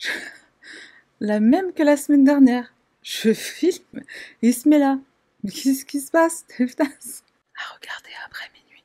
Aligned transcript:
La 1.20 1.40
même 1.40 1.72
que 1.72 1.82
la 1.82 1.96
semaine 1.96 2.24
dernière. 2.24 2.72
Je 3.02 3.32
filme 3.32 4.00
et 4.42 4.48
il 4.48 4.54
se 4.54 4.68
met 4.68 4.78
là. 4.78 4.98
Mais 5.42 5.50
qu'est-ce 5.50 5.84
qui 5.84 6.00
se 6.00 6.10
passe, 6.10 6.44
Teftas? 6.46 7.22
À 7.56 7.74
regarder 7.74 8.10
après 8.26 8.50
minuit. 8.52 8.84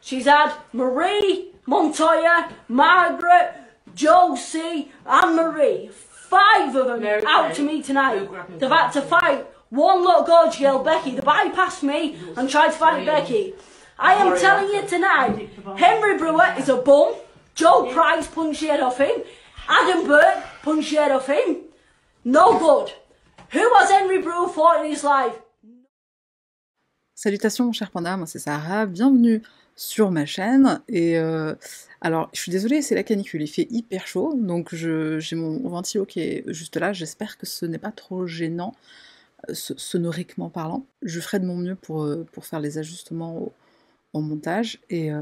She's 0.00 0.26
had 0.26 0.52
Marie, 0.72 1.52
Montoya, 1.66 2.50
Margaret, 2.68 3.54
Josie, 3.94 4.90
and 5.06 5.36
Marie. 5.36 5.90
Five 5.90 6.74
of 6.76 6.86
them 6.86 7.00
Mary 7.00 7.22
out 7.26 7.50
Kay. 7.50 7.54
to 7.56 7.62
me 7.62 7.82
tonight. 7.82 8.28
They've 8.58 8.68
had 8.68 8.90
to 8.92 9.02
fight 9.02 9.46
one 9.74 10.00
little 10.04 10.22
gorge 10.24 10.58
girl, 10.58 10.78
Becky. 10.82 11.12
They 11.16 11.20
bypassed 11.20 11.82
me 11.82 12.16
and 12.36 12.48
tried 12.48 12.72
to 12.72 12.78
fight 12.78 13.04
Becky. 13.06 13.54
I 13.98 14.14
am 14.14 14.36
telling 14.38 14.68
you 14.74 14.82
tonight, 14.86 15.50
Henry 15.76 16.18
Brewer 16.18 16.54
is 16.58 16.68
a 16.68 16.76
bum. 16.76 17.14
Joe 17.54 17.90
Price 17.92 18.26
punched 18.26 18.60
the 18.62 18.68
head 18.68 18.80
off 18.80 18.98
him. 18.98 19.16
Adam 19.68 20.06
Burke 20.06 20.42
punched 20.62 20.90
the 20.90 20.96
head 20.96 21.12
off 21.12 21.28
him. 21.28 21.56
No 22.24 22.58
good. 22.58 22.92
Who 23.52 23.64
has 23.76 23.90
Henry 23.90 24.20
Brewer 24.20 24.48
fought 24.48 24.84
in 24.84 24.90
his 24.90 25.04
life? 25.04 25.36
Salutations 27.14 27.64
mon 27.64 27.72
cher 27.72 27.90
panda, 27.90 28.16
moi 28.16 28.26
c'est 28.26 28.40
Sarah, 28.40 28.86
bienvenue 28.86 29.42
sur 29.76 30.10
ma 30.10 30.26
chaîne. 30.26 30.82
Et 30.88 31.16
euh, 31.16 31.54
alors, 32.00 32.28
je 32.32 32.40
suis 32.40 32.50
désolée, 32.50 32.82
c'est 32.82 32.96
la 32.96 33.04
canicule, 33.04 33.42
il 33.42 33.46
fait 33.48 33.66
hyper 33.70 34.06
chaud, 34.06 34.34
donc 34.36 34.74
je- 34.74 35.20
j'ai 35.20 35.36
mon 35.36 35.68
ventilo 35.68 36.04
qui 36.04 36.20
est 36.20 36.44
juste 36.52 36.76
là. 36.76 36.92
J'espère 36.92 37.38
que 37.38 37.46
ce 37.46 37.64
n'est 37.66 37.78
pas 37.78 37.92
trop 37.92 38.26
gênant, 38.26 38.74
sonoriquement 39.52 40.50
parlant. 40.50 40.86
Je 41.02 41.20
ferai 41.20 41.40
de 41.40 41.46
mon 41.46 41.56
mieux 41.56 41.74
pour, 41.74 42.04
euh, 42.04 42.26
faire 42.42 42.60
les 42.60 42.78
ajustements 42.78 43.36
au, 43.36 43.52
au 44.12 44.20
montage 44.20 44.78
et 44.90 45.12
euh, 45.12 45.20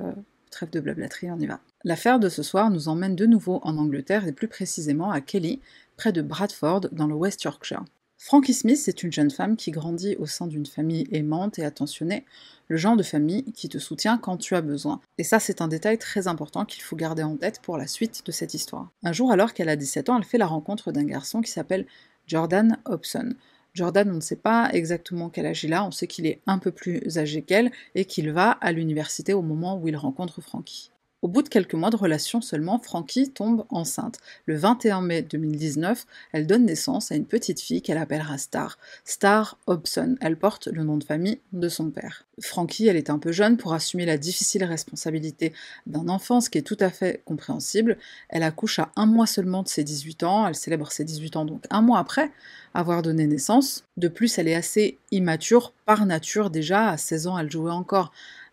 trêve 0.51 0.71
de 0.71 0.81
blablaterie, 0.81 1.31
on 1.31 1.39
y 1.39 1.47
va. 1.47 1.61
L'affaire 1.85 2.21
de 2.21 2.29
ce 2.29 2.43
soir 2.43 2.71
nous 2.71 2.89
emmène 2.89 3.17
de 3.17 3.27
nouveau 3.27 3.61
en 3.63 3.77
Angleterre 3.77 4.27
et 4.29 4.33
plus 4.33 4.49
précisément 4.49 5.11
à 5.11 5.21
Kelly, 5.21 5.61
près 5.97 6.13
de 6.13 6.23
Bradford, 6.23 6.83
dans 6.93 7.07
le 7.07 7.15
West 7.15 7.43
Yorkshire. 7.43 7.85
Frankie 8.19 8.55
Smith 8.55 8.85
est 8.87 9.03
une 9.03 9.11
jeune 9.11 9.33
femme 9.33 9.57
qui 9.57 9.73
grandit 9.73 10.15
au 10.15 10.27
sein 10.27 10.47
d'une 10.47 10.65
famille 10.65 11.09
aimante 11.11 11.59
et 11.59 11.65
attentionnée, 11.65 12.25
le 12.69 12.77
genre 12.77 12.97
de 12.97 13.03
famille 13.03 13.43
qui 13.53 13.69
te 13.69 13.79
soutient 13.79 14.17
quand 14.17 14.37
tu 14.37 14.55
as 14.55 14.61
besoin. 14.61 15.01
Et 15.19 15.25
ça, 15.25 15.41
c'est 15.41 15.61
un 15.61 15.67
détail 15.67 15.99
très 15.99 16.29
important 16.29 16.65
qu'il 16.65 16.85
faut 16.85 16.95
garder 16.95 17.25
en 17.25 17.37
tête 17.37 17.61
pour 17.61 17.77
la 17.77 17.89
suite 17.89 18.25
de 18.25 18.31
cette 18.31 18.55
histoire. 18.55 18.91
Un 19.03 19.13
jour, 19.13 19.33
alors 19.33 19.53
qu'elle 19.53 19.69
a 19.69 19.75
17 19.75 20.09
ans, 20.09 20.19
elle 20.19 20.25
fait 20.25 20.39
la 20.39 20.47
rencontre 20.47 20.93
d'un 20.93 21.03
garçon 21.03 21.41
qui 21.41 21.51
s'appelle 21.51 21.85
Jordan 22.29 22.79
Hobson. 22.85 23.35
Jordan, 23.75 24.11
on 24.11 24.15
ne 24.15 24.21
sait 24.21 24.37
pas 24.37 24.71
exactement 24.73 25.29
quel 25.29 25.45
âge 25.47 25.65
il 25.65 25.75
a, 25.75 25.85
on 25.85 25.91
sait 25.91 26.07
qu'il 26.07 26.27
est 26.27 26.41
un 26.47 26.59
peu 26.59 26.73
plus 26.73 27.19
âgé 27.19 27.43
qu'elle 27.43 27.71
et 27.95 28.07
qu'il 28.07 28.31
va 28.33 28.53
à 28.53 28.73
l'université 28.73 29.35
au 29.35 29.43
moment 29.43 29.77
où 29.79 29.89
il 29.89 29.97
rencontre 29.97 30.41
Frankie. 30.41 30.92
Au 31.23 31.29
bout 31.29 31.43
de 31.43 31.49
quelques 31.49 31.75
mois 31.75 31.91
de 31.91 31.97
relation 31.97 32.41
seulement, 32.41 32.81
Frankie 32.81 33.31
tombe 33.31 33.65
enceinte. 33.71 34.19
Le 34.47 34.57
21 34.57 35.03
mai 35.03 35.23
2019, 35.23 36.05
elle 36.33 36.49
donne 36.49 36.65
naissance 36.65 37.13
à 37.13 37.15
une 37.15 37.27
petite 37.27 37.61
fille 37.61 37.81
qu'elle 37.81 37.99
appellera 37.99 38.39
Star. 38.39 38.77
Star 39.05 39.57
Hobson, 39.69 40.17
elle 40.21 40.37
porte 40.37 40.67
le 40.67 40.83
nom 40.83 40.97
de 40.97 41.05
famille 41.05 41.39
de 41.53 41.69
son 41.69 41.91
père. 41.91 42.25
Frankie, 42.41 42.89
elle 42.89 42.97
est 42.97 43.09
un 43.09 43.21
peu 43.21 43.31
jeune 43.31 43.57
pour 43.57 43.73
assumer 43.73 44.05
la 44.05 44.19
difficile 44.19 44.65
responsabilité 44.65 45.53
d'un 45.87 46.09
enfant, 46.09 46.41
ce 46.41 46.51
qui 46.51 46.59
est 46.59 46.63
tout 46.63 46.79
à 46.81 46.91
fait 46.91 47.23
compréhensible. 47.25 47.99
Elle 48.29 48.43
accouche 48.43 48.81
à 48.81 48.91
un 48.97 49.07
mois 49.07 49.29
seulement 49.29 49.63
de 49.63 49.69
ses 49.69 49.85
18 49.85 50.25
ans, 50.25 50.49
elle 50.49 50.57
célèbre 50.57 50.91
ses 50.91 51.05
18 51.05 51.37
ans 51.37 51.45
donc 51.45 51.63
un 51.71 51.83
mois 51.83 52.01
après 52.01 52.33
avoir 52.75 53.01
donné 53.03 53.29
naissance. 53.29 53.85
De 53.97 54.09
plus, 54.09 54.39
elle 54.39 54.49
est 54.49 54.57
assez 54.57 54.99
immature 55.13 55.73
par 55.87 56.05
nature 56.05 56.51
déjà, 56.51 56.89
à 56.89 56.97
16 56.97 57.27
ans 57.29 57.39
elle 57.39 57.51
jouait 57.51 57.71
encore 57.71 58.11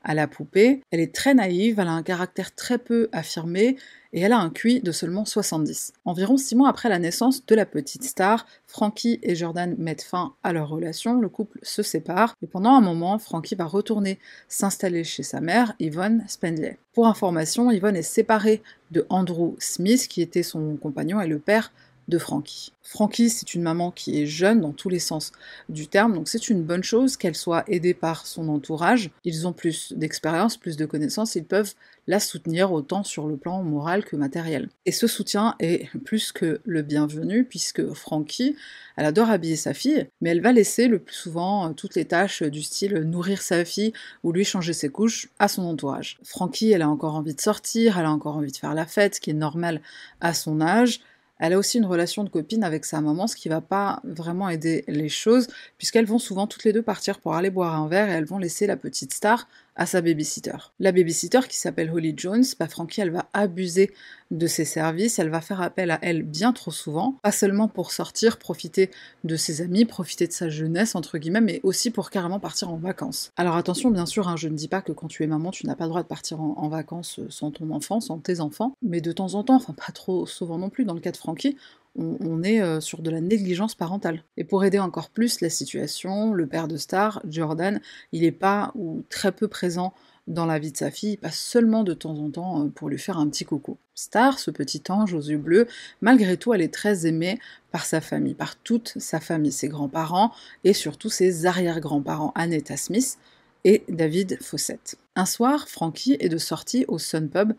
à 0.09 0.15
la 0.15 0.27
poupée. 0.27 0.81
Elle 0.89 1.01
est 1.01 1.13
très 1.13 1.35
naïve, 1.35 1.79
elle 1.79 1.87
a 1.87 1.91
un 1.91 2.01
caractère 2.01 2.55
très 2.55 2.79
peu 2.79 3.09
affirmé 3.11 3.77
et 4.11 4.21
elle 4.21 4.33
a 4.33 4.39
un 4.39 4.49
QI 4.49 4.81
de 4.81 4.91
seulement 4.91 5.23
70. 5.23 5.93
Environ 6.03 6.35
six 6.35 6.55
mois 6.55 6.67
après 6.67 6.89
la 6.89 6.97
naissance 6.97 7.45
de 7.45 7.53
la 7.53 7.67
petite 7.67 8.03
star, 8.03 8.47
Frankie 8.65 9.19
et 9.21 9.35
Jordan 9.35 9.75
mettent 9.77 10.01
fin 10.01 10.33
à 10.41 10.51
leur 10.51 10.69
relation, 10.69 11.21
le 11.21 11.29
couple 11.29 11.59
se 11.61 11.83
sépare 11.83 12.33
et 12.41 12.47
pendant 12.47 12.71
un 12.71 12.81
moment, 12.81 13.19
Frankie 13.19 13.53
va 13.53 13.65
retourner 13.65 14.17
s'installer 14.47 15.03
chez 15.03 15.21
sa 15.21 15.41
mère, 15.41 15.75
Yvonne 15.77 16.23
Spendley. 16.27 16.79
Pour 16.93 17.05
information, 17.05 17.69
Yvonne 17.69 17.95
est 17.95 18.01
séparée 18.01 18.63
de 18.89 19.05
Andrew 19.09 19.53
Smith 19.59 20.07
qui 20.07 20.23
était 20.23 20.41
son 20.41 20.75
compagnon 20.77 21.21
et 21.21 21.27
le 21.27 21.37
père 21.37 21.71
de 22.09 22.17
Frankie. 22.17 22.73
Frankie, 22.81 23.29
c'est 23.29 23.53
une 23.53 23.61
maman 23.61 23.91
qui 23.91 24.19
est 24.19 24.25
jeune 24.25 24.61
dans 24.61 24.71
tous 24.71 24.89
les 24.89 24.97
sens 24.97 25.31
du 25.69 25.87
terme, 25.87 26.13
donc 26.15 26.27
c'est 26.27 26.49
une 26.49 26.63
bonne 26.63 26.83
chose 26.83 27.17
qu'elle 27.17 27.35
soit 27.35 27.63
aidée 27.67 27.93
par 27.93 28.25
son 28.25 28.49
entourage. 28.49 29.11
Ils 29.23 29.47
ont 29.47 29.53
plus 29.53 29.93
d'expérience, 29.95 30.57
plus 30.57 30.75
de 30.75 30.87
connaissances, 30.87 31.35
ils 31.35 31.45
peuvent 31.45 31.75
la 32.07 32.19
soutenir 32.19 32.71
autant 32.71 33.03
sur 33.03 33.27
le 33.27 33.37
plan 33.37 33.61
moral 33.61 34.03
que 34.03 34.15
matériel. 34.15 34.69
Et 34.87 34.91
ce 34.91 35.05
soutien 35.05 35.55
est 35.59 35.87
plus 35.99 36.31
que 36.31 36.61
le 36.65 36.81
bienvenu, 36.81 37.45
puisque 37.45 37.93
Frankie, 37.93 38.55
elle 38.97 39.05
adore 39.05 39.29
habiller 39.29 39.55
sa 39.55 39.75
fille, 39.75 40.07
mais 40.19 40.31
elle 40.31 40.41
va 40.41 40.51
laisser 40.51 40.87
le 40.87 40.97
plus 40.97 41.15
souvent 41.15 41.69
euh, 41.69 41.73
toutes 41.73 41.93
les 41.93 42.05
tâches 42.05 42.41
du 42.41 42.63
style 42.63 42.95
nourrir 43.01 43.43
sa 43.43 43.63
fille 43.65 43.93
ou 44.23 44.31
lui 44.31 44.43
changer 44.43 44.73
ses 44.73 44.89
couches 44.89 45.29
à 45.37 45.47
son 45.47 45.61
entourage. 45.61 46.17
Frankie, 46.23 46.71
elle 46.71 46.81
a 46.81 46.89
encore 46.89 47.13
envie 47.13 47.35
de 47.35 47.41
sortir, 47.41 47.99
elle 47.99 48.05
a 48.05 48.11
encore 48.11 48.35
envie 48.35 48.51
de 48.51 48.57
faire 48.57 48.73
la 48.73 48.87
fête, 48.87 49.15
ce 49.15 49.21
qui 49.21 49.29
est 49.29 49.33
normal 49.33 49.79
à 50.21 50.33
son 50.33 50.59
âge. 50.59 51.01
Elle 51.39 51.53
a 51.53 51.57
aussi 51.57 51.77
une 51.77 51.85
relation 51.85 52.23
de 52.23 52.29
copine 52.29 52.63
avec 52.63 52.85
sa 52.85 53.01
maman, 53.01 53.27
ce 53.27 53.35
qui 53.35 53.49
va 53.49 53.61
pas 53.61 54.01
vraiment 54.03 54.49
aider 54.49 54.83
les 54.87 55.09
choses, 55.09 55.47
puisqu'elles 55.77 56.05
vont 56.05 56.19
souvent 56.19 56.47
toutes 56.47 56.65
les 56.65 56.73
deux 56.73 56.81
partir 56.81 57.19
pour 57.19 57.35
aller 57.35 57.49
boire 57.49 57.75
un 57.75 57.87
verre 57.87 58.09
et 58.09 58.13
elles 58.13 58.25
vont 58.25 58.37
laisser 58.37 58.67
la 58.67 58.77
petite 58.77 59.13
star 59.13 59.47
à 59.79 59.85
sa 59.85 60.01
babysitter. 60.01 60.57
La 60.79 60.91
babysitter 60.91 61.39
qui 61.47 61.57
s'appelle 61.57 61.89
Holly 61.89 62.13
Jones, 62.15 62.43
bah 62.59 62.67
Frankie, 62.67 62.99
elle 62.99 63.11
va 63.11 63.29
abuser 63.31 63.91
de 64.29 64.45
ses 64.45 64.65
services, 64.65 65.19
elle 65.19 65.29
va 65.29 65.39
faire 65.39 65.61
appel 65.61 65.89
à 65.89 65.99
elle 66.01 66.21
bien 66.21 66.51
trop 66.51 66.69
souvent, 66.69 67.17
pas 67.23 67.31
seulement 67.31 67.69
pour 67.69 67.91
sortir, 67.91 68.37
profiter 68.37 68.91
de 69.23 69.37
ses 69.37 69.61
amis, 69.61 69.85
profiter 69.85 70.27
de 70.27 70.33
sa 70.33 70.49
jeunesse, 70.49 70.95
entre 70.95 71.17
guillemets, 71.17 71.41
mais 71.41 71.61
aussi 71.63 71.91
pour 71.91 72.09
carrément 72.09 72.39
partir 72.39 72.69
en 72.69 72.75
vacances. 72.75 73.31
Alors 73.37 73.55
attention, 73.55 73.89
bien 73.89 74.05
sûr, 74.05 74.27
hein, 74.27 74.35
je 74.35 74.49
ne 74.49 74.55
dis 74.55 74.67
pas 74.67 74.81
que 74.81 74.91
quand 74.91 75.07
tu 75.07 75.23
es 75.23 75.27
maman, 75.27 75.49
tu 75.49 75.65
n'as 75.65 75.75
pas 75.75 75.85
le 75.85 75.89
droit 75.89 76.03
de 76.03 76.07
partir 76.07 76.41
en, 76.41 76.55
en 76.57 76.67
vacances 76.67 77.21
sans 77.29 77.49
ton 77.49 77.71
enfant, 77.71 78.01
sans 78.01 78.19
tes 78.19 78.41
enfants, 78.41 78.73
mais 78.81 78.99
de 78.99 79.13
temps 79.13 79.33
en 79.35 79.43
temps, 79.43 79.55
enfin 79.55 79.73
pas 79.73 79.93
trop 79.93 80.25
souvent 80.25 80.57
non 80.57 80.69
plus, 80.69 80.83
dans 80.83 80.93
le 80.93 80.99
cas 80.99 81.11
de 81.11 81.17
Frankie, 81.17 81.55
on, 81.95 82.43
est 82.43 82.61
euh, 82.61 82.79
sur 82.79 83.01
de 83.01 83.09
la 83.09 83.21
négligence 83.21 83.75
parentale. 83.75 84.23
Et 84.37 84.43
pour 84.43 84.63
aider 84.63 84.79
encore 84.79 85.09
plus 85.09 85.41
la 85.41 85.49
situation, 85.49 86.33
le 86.33 86.47
père 86.47 86.67
de 86.67 86.77
Star, 86.77 87.21
Jordan, 87.27 87.81
il 88.11 88.21
n'est 88.21 88.31
pas 88.31 88.71
ou 88.75 89.03
très 89.09 89.31
peu 89.31 89.47
présent 89.47 89.93
dans 90.27 90.45
la 90.45 90.59
vie 90.59 90.71
de 90.71 90.77
sa 90.77 90.91
fille, 90.91 91.13
il 91.13 91.17
passe 91.17 91.39
seulement 91.39 91.83
de 91.83 91.93
temps 91.93 92.17
en 92.17 92.29
temps 92.29 92.63
euh, 92.63 92.69
pour 92.69 92.87
lui 92.87 92.99
faire 92.99 93.17
un 93.17 93.27
petit 93.27 93.45
coucou. 93.45 93.77
Star, 93.95 94.39
ce 94.39 94.51
petit 94.51 94.83
ange 94.89 95.13
aux 95.13 95.21
yeux 95.21 95.39
bleus, 95.39 95.67
malgré 96.01 96.37
tout, 96.37 96.53
elle 96.53 96.61
est 96.61 96.73
très 96.73 97.07
aimée 97.07 97.39
par 97.71 97.85
sa 97.85 97.99
famille, 97.99 98.35
par 98.35 98.55
toute 98.55 98.93
sa 98.97 99.19
famille, 99.19 99.51
ses 99.51 99.67
grands-parents 99.67 100.31
et 100.63 100.73
surtout 100.73 101.09
ses 101.09 101.47
arrière-grands-parents, 101.47 102.31
Annetta 102.35 102.77
Smith 102.77 103.17
et 103.65 103.83
David 103.89 104.37
Fawcett. 104.41 104.97
Un 105.15 105.25
soir, 105.25 105.67
Frankie 105.67 106.15
est 106.19 106.29
de 106.29 106.37
sortie 106.37 106.85
au 106.87 106.97
Sun 106.97 107.27
Pub 107.29 107.53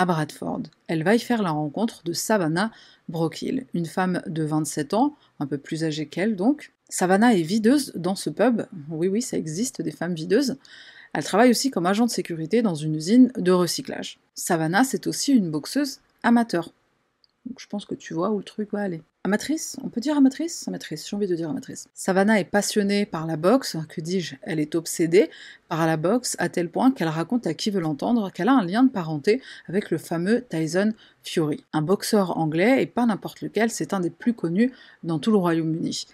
à 0.00 0.06
Bradford. 0.06 0.62
Elle 0.86 1.02
va 1.02 1.14
y 1.14 1.18
faire 1.18 1.42
la 1.42 1.50
rencontre 1.50 2.02
de 2.04 2.14
Savannah 2.14 2.70
Brockhill, 3.10 3.66
une 3.74 3.84
femme 3.84 4.22
de 4.26 4.42
27 4.44 4.94
ans, 4.94 5.14
un 5.40 5.46
peu 5.46 5.58
plus 5.58 5.84
âgée 5.84 6.06
qu'elle 6.06 6.36
donc. 6.36 6.72
Savannah 6.88 7.34
est 7.34 7.42
videuse 7.42 7.92
dans 7.96 8.14
ce 8.14 8.30
pub. 8.30 8.62
Oui, 8.88 9.08
oui, 9.08 9.20
ça 9.20 9.36
existe, 9.36 9.82
des 9.82 9.90
femmes 9.90 10.14
videuses. 10.14 10.56
Elle 11.12 11.24
travaille 11.24 11.50
aussi 11.50 11.70
comme 11.70 11.84
agent 11.84 12.06
de 12.06 12.10
sécurité 12.10 12.62
dans 12.62 12.74
une 12.74 12.94
usine 12.94 13.30
de 13.36 13.52
recyclage. 13.52 14.18
Savannah, 14.34 14.84
c'est 14.84 15.06
aussi 15.06 15.32
une 15.32 15.50
boxeuse 15.50 16.00
amateur. 16.22 16.72
Je 17.58 17.66
pense 17.66 17.84
que 17.84 17.94
tu 17.94 18.14
vois 18.14 18.30
où 18.30 18.38
le 18.38 18.44
truc 18.44 18.72
va 18.72 18.80
aller. 18.80 19.02
Amatrice 19.22 19.76
On 19.84 19.90
peut 19.90 20.00
dire 20.00 20.16
amatrice? 20.16 20.66
Amatrice, 20.66 21.06
j'ai 21.06 21.14
envie 21.14 21.26
de 21.26 21.34
dire 21.34 21.50
amatrice. 21.50 21.88
Savannah 21.92 22.40
est 22.40 22.44
passionnée 22.44 23.04
par 23.04 23.26
la 23.26 23.36
boxe, 23.36 23.76
que 23.90 24.00
dis-je, 24.00 24.36
elle 24.40 24.58
est 24.58 24.74
obsédée 24.74 25.28
par 25.68 25.86
la 25.86 25.98
boxe 25.98 26.36
à 26.38 26.48
tel 26.48 26.70
point 26.70 26.90
qu'elle 26.90 27.08
raconte 27.08 27.46
à 27.46 27.52
qui 27.52 27.70
veut 27.70 27.82
l'entendre 27.82 28.32
qu'elle 28.32 28.48
a 28.48 28.54
un 28.54 28.64
lien 28.64 28.82
de 28.82 28.88
parenté 28.88 29.42
avec 29.68 29.90
le 29.90 29.98
fameux 29.98 30.42
Tyson 30.48 30.94
Fury. 31.22 31.62
Un 31.74 31.82
boxeur 31.82 32.38
anglais, 32.38 32.82
et 32.82 32.86
pas 32.86 33.04
n'importe 33.04 33.42
lequel, 33.42 33.68
c'est 33.68 33.92
un 33.92 34.00
des 34.00 34.08
plus 34.08 34.32
connus 34.32 34.72
dans 35.02 35.18
tout 35.18 35.32
le 35.32 35.36
Royaume-Uni. 35.36 36.06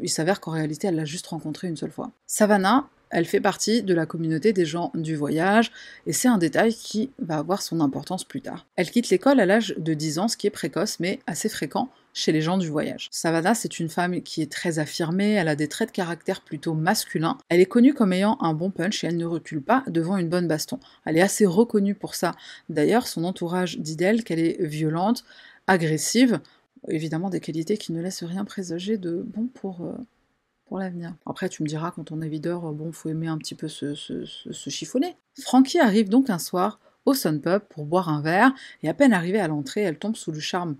Il 0.00 0.08
s'avère 0.08 0.40
qu'en 0.40 0.52
réalité, 0.52 0.86
elle 0.86 0.94
l'a 0.94 1.04
juste 1.04 1.26
rencontré 1.26 1.66
une 1.66 1.76
seule 1.76 1.90
fois. 1.90 2.12
Savannah, 2.28 2.88
elle 3.10 3.26
fait 3.26 3.40
partie 3.40 3.82
de 3.82 3.92
la 3.92 4.06
communauté 4.06 4.52
des 4.52 4.66
gens 4.66 4.92
du 4.94 5.16
voyage, 5.16 5.72
et 6.06 6.12
c'est 6.12 6.28
un 6.28 6.38
détail 6.38 6.72
qui 6.72 7.10
va 7.18 7.38
avoir 7.38 7.60
son 7.60 7.80
importance 7.80 8.22
plus 8.22 8.40
tard. 8.40 8.66
Elle 8.76 8.92
quitte 8.92 9.10
l'école 9.10 9.40
à 9.40 9.46
l'âge 9.46 9.74
de 9.78 9.94
10 9.94 10.20
ans, 10.20 10.28
ce 10.28 10.36
qui 10.36 10.46
est 10.46 10.50
précoce, 10.50 11.00
mais 11.00 11.18
assez 11.26 11.48
fréquent 11.48 11.90
chez 12.12 12.32
les 12.32 12.40
gens 12.40 12.58
du 12.58 12.68
voyage. 12.68 13.08
Savannah, 13.10 13.54
c'est 13.54 13.78
une 13.78 13.88
femme 13.88 14.22
qui 14.22 14.42
est 14.42 14.50
très 14.50 14.78
affirmée, 14.78 15.32
elle 15.32 15.48
a 15.48 15.56
des 15.56 15.68
traits 15.68 15.88
de 15.88 15.94
caractère 15.94 16.40
plutôt 16.42 16.74
masculins, 16.74 17.38
elle 17.48 17.60
est 17.60 17.66
connue 17.66 17.94
comme 17.94 18.12
ayant 18.12 18.36
un 18.40 18.54
bon 18.54 18.70
punch 18.70 19.04
et 19.04 19.06
elle 19.06 19.16
ne 19.16 19.26
recule 19.26 19.62
pas 19.62 19.84
devant 19.88 20.16
une 20.16 20.28
bonne 20.28 20.48
baston. 20.48 20.78
Elle 21.04 21.16
est 21.16 21.22
assez 21.22 21.46
reconnue 21.46 21.94
pour 21.94 22.14
ça. 22.14 22.32
D'ailleurs, 22.68 23.06
son 23.06 23.24
entourage 23.24 23.78
dit 23.78 23.96
d'elle 23.96 24.24
qu'elle 24.24 24.40
est 24.40 24.62
violente, 24.62 25.24
agressive, 25.66 26.40
évidemment 26.88 27.30
des 27.30 27.40
qualités 27.40 27.76
qui 27.76 27.92
ne 27.92 28.02
laissent 28.02 28.24
rien 28.24 28.44
présager 28.44 28.98
de 28.98 29.24
bon 29.26 29.46
pour... 29.46 29.82
Euh, 29.82 29.92
l'avenir. 30.78 31.14
Après, 31.26 31.48
tu 31.48 31.62
me 31.62 31.68
diras, 31.68 31.90
quand 31.90 32.12
on 32.12 32.20
est 32.20 32.28
videur, 32.28 32.72
bon, 32.72 32.92
faut 32.92 33.08
aimer 33.08 33.28
un 33.28 33.38
petit 33.38 33.54
peu 33.54 33.68
se, 33.68 33.94
se, 33.94 34.24
se 34.24 34.70
chiffonner. 34.70 35.16
Frankie 35.40 35.78
arrive 35.78 36.08
donc 36.08 36.30
un 36.30 36.38
soir 36.38 36.78
au 37.04 37.14
Sun 37.14 37.40
Pub 37.40 37.62
pour 37.68 37.84
boire 37.84 38.08
un 38.08 38.22
verre, 38.22 38.52
et 38.82 38.88
à 38.88 38.94
peine 38.94 39.12
arrivée 39.12 39.40
à 39.40 39.48
l'entrée, 39.48 39.82
elle 39.82 39.98
tombe 39.98 40.16
sous 40.16 40.32
le 40.32 40.40
charme 40.40 40.76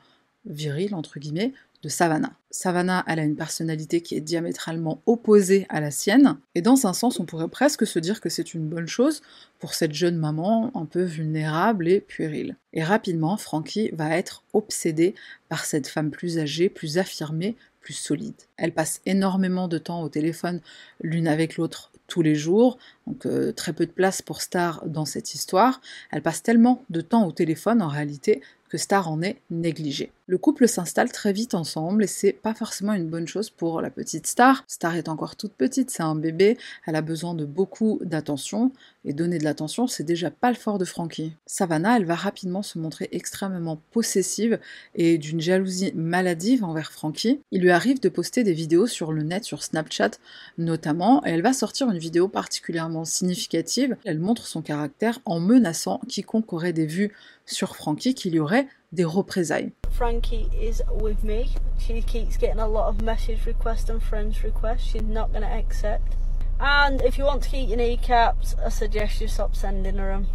viril, 0.47 0.95
entre 0.95 1.19
guillemets, 1.19 1.53
de 1.83 1.89
Savannah. 1.89 2.33
Savannah, 2.51 3.05
elle 3.09 3.19
a 3.19 3.25
une 3.25 3.37
personnalité 3.37 4.03
qui 4.03 4.15
est 4.15 4.21
diamétralement 4.21 5.03
opposée 5.07 5.67
à 5.69 5.81
la 5.81 5.91
sienne, 5.91 6.37
et 6.55 6.63
dans 6.63 6.87
un 6.87 6.93
sens, 6.93 7.19
on 7.19 7.25
pourrait 7.25 7.49
presque 7.49 7.87
se 7.87 7.99
dire 7.99 8.21
que 8.21 8.29
c'est 8.29 8.55
une 8.55 8.69
bonne 8.69 8.87
chose 8.87 9.23
pour 9.59 9.75
cette 9.75 9.93
jeune 9.93 10.17
maman 10.17 10.71
un 10.77 10.85
peu 10.85 11.03
vulnérable 11.03 11.89
et 11.89 12.01
puérile. 12.01 12.57
Et 12.73 12.85
rapidement, 12.85 13.37
Frankie 13.37 13.91
va 13.93 14.17
être 14.17 14.45
obsédée 14.53 15.15
par 15.49 15.65
cette 15.65 15.89
femme 15.89 16.11
plus 16.11 16.39
âgée, 16.39 16.69
plus 16.69 16.99
affirmée, 16.99 17.57
plus 17.81 17.95
solide. 17.95 18.35
Elle 18.57 18.73
passe 18.73 19.01
énormément 19.07 19.67
de 19.67 19.79
temps 19.79 20.03
au 20.03 20.09
téléphone 20.09 20.61
l'une 21.01 21.27
avec 21.27 21.57
l'autre 21.57 21.91
tous 22.13 22.21
les 22.21 22.35
jours, 22.35 22.77
donc 23.07 23.25
euh, 23.25 23.53
très 23.53 23.73
peu 23.73 23.87
de 23.87 23.91
place 23.91 24.21
pour 24.21 24.43
Star 24.43 24.85
dans 24.87 25.07
cette 25.07 25.33
histoire. 25.35 25.81
Elle 26.11 26.21
passe 26.21 26.43
tellement 26.43 26.85
de 26.91 27.01
temps 27.01 27.27
au 27.27 27.33
téléphone 27.33 27.81
en 27.81 27.89
réalité 27.89 28.43
que 28.69 28.79
Star 28.79 29.11
en 29.11 29.21
est 29.21 29.37
négligée. 29.51 30.13
Le 30.27 30.39
couple 30.39 30.67
s'installe 30.67 31.13
très 31.13 31.35
vite 31.35 31.53
ensemble 31.53 32.05
et 32.05 32.07
c'est 32.07 32.33
pas 32.33 32.55
forcément 32.55 32.95
une 32.95 33.07
bonne 33.07 33.29
chose 33.29 33.51
pour 33.51 33.83
la 33.83 33.91
petite 33.91 34.27
Star. 34.27 34.65
Star 34.67 34.97
est 34.97 35.11
encore 35.11 35.37
toute 35.37 35.53
petite, 35.53 35.91
c'est 35.91 36.03
un 36.03 36.15
bébé, 36.15 36.57
elle 36.87 36.97
a 36.97 37.03
besoin 37.03 37.35
de 37.35 37.45
beaucoup 37.45 37.99
d'attention 38.03 38.73
et 39.05 39.13
donner 39.13 39.37
de 39.37 39.45
l'attention, 39.45 39.87
c'est 39.87 40.05
déjà 40.05 40.31
pas 40.31 40.49
le 40.49 40.57
fort 40.57 40.79
de 40.79 40.87
Frankie. 40.87 41.35
Savannah, 41.45 41.99
elle 41.99 42.07
va 42.07 42.15
rapidement 42.15 42.63
se 42.63 42.79
montrer 42.79 43.11
extrêmement 43.13 43.79
possessive 43.91 44.59
et 44.95 45.19
d'une 45.19 45.43
jalousie 45.43 45.93
maladive 45.95 46.65
envers 46.65 46.93
Frankie. 46.93 47.41
Il 47.51 47.61
lui 47.61 47.73
arrive 47.73 48.01
de 48.01 48.09
poster 48.09 48.43
des 48.43 48.55
vidéos 48.55 48.87
sur 48.87 49.13
le 49.13 49.23
net, 49.23 49.45
sur 49.45 49.63
Snapchat 49.63 50.13
notamment, 50.57 51.23
et 51.27 51.31
elle 51.31 51.43
va 51.43 51.53
sortir 51.53 51.91
une 51.91 51.99
vidéo 52.03 52.29
particulièrement 52.29 53.05
significative. 53.05 53.97
Elle 54.05 54.19
montre 54.19 54.47
son 54.47 54.61
caractère 54.61 55.21
en 55.25 55.39
menaçant 55.39 56.01
quiconque 56.09 56.53
aurait 56.53 56.73
des 56.73 56.87
vues 56.87 57.13
sur 57.47 57.77
Frankie 57.77 58.15
qu'il 58.15 58.35
y 58.35 58.41
aurait 58.41 58.67
des 58.93 59.05
représailles. 59.05 59.73
Frankie 59.93 60.49
is 60.61 60.83
with 61.01 61.23
me. 61.23 61.45
She 61.79 62.03
keeps 62.05 62.37
getting 62.37 62.59
a 62.59 62.67
lot 62.67 62.89
of 62.89 63.03
message 63.03 63.47
requests 63.47 63.89
and 63.89 64.01
friends 64.01 64.43
requests. 64.43 64.83
She's 64.83 65.03
not 65.03 65.29
going 65.33 65.43
to 65.43 65.59
accept. 65.59 66.17
And 66.61 67.01
if 67.03 67.17
you 67.19 67.25
want 67.25 67.43
to 67.43 67.49
keep 67.49 67.69
your 67.69 67.79
kneecaps, 67.79 68.57
I 68.65 68.69
suggest 68.69 69.21
you 69.21 69.29
stop 69.29 69.55
sending 69.55 69.97
her 69.99 70.13
them. 70.13 70.27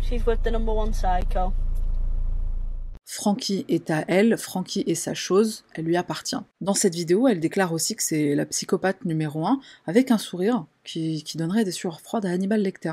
She's 0.00 0.26
with 0.26 0.42
the 0.42 0.50
number 0.50 0.72
one 0.72 0.92
psycho. 0.92 1.54
Frankie 3.06 3.64
est 3.68 3.90
à 3.90 4.04
elle, 4.08 4.36
Frankie 4.38 4.84
est 4.86 4.94
sa 4.94 5.14
chose, 5.14 5.64
elle 5.74 5.84
lui 5.84 5.96
appartient. 5.96 6.36
Dans 6.60 6.74
cette 6.74 6.94
vidéo, 6.94 7.28
elle 7.28 7.40
déclare 7.40 7.72
aussi 7.72 7.94
que 7.94 8.02
c'est 8.02 8.34
la 8.34 8.46
psychopathe 8.46 9.04
numéro 9.04 9.46
un, 9.46 9.60
avec 9.86 10.10
un 10.10 10.18
sourire 10.18 10.64
qui, 10.84 11.22
qui 11.22 11.36
donnerait 11.36 11.64
des 11.64 11.70
sueurs 11.70 12.00
froides 12.00 12.26
à 12.26 12.30
Hannibal 12.30 12.62
Lecter. 12.62 12.92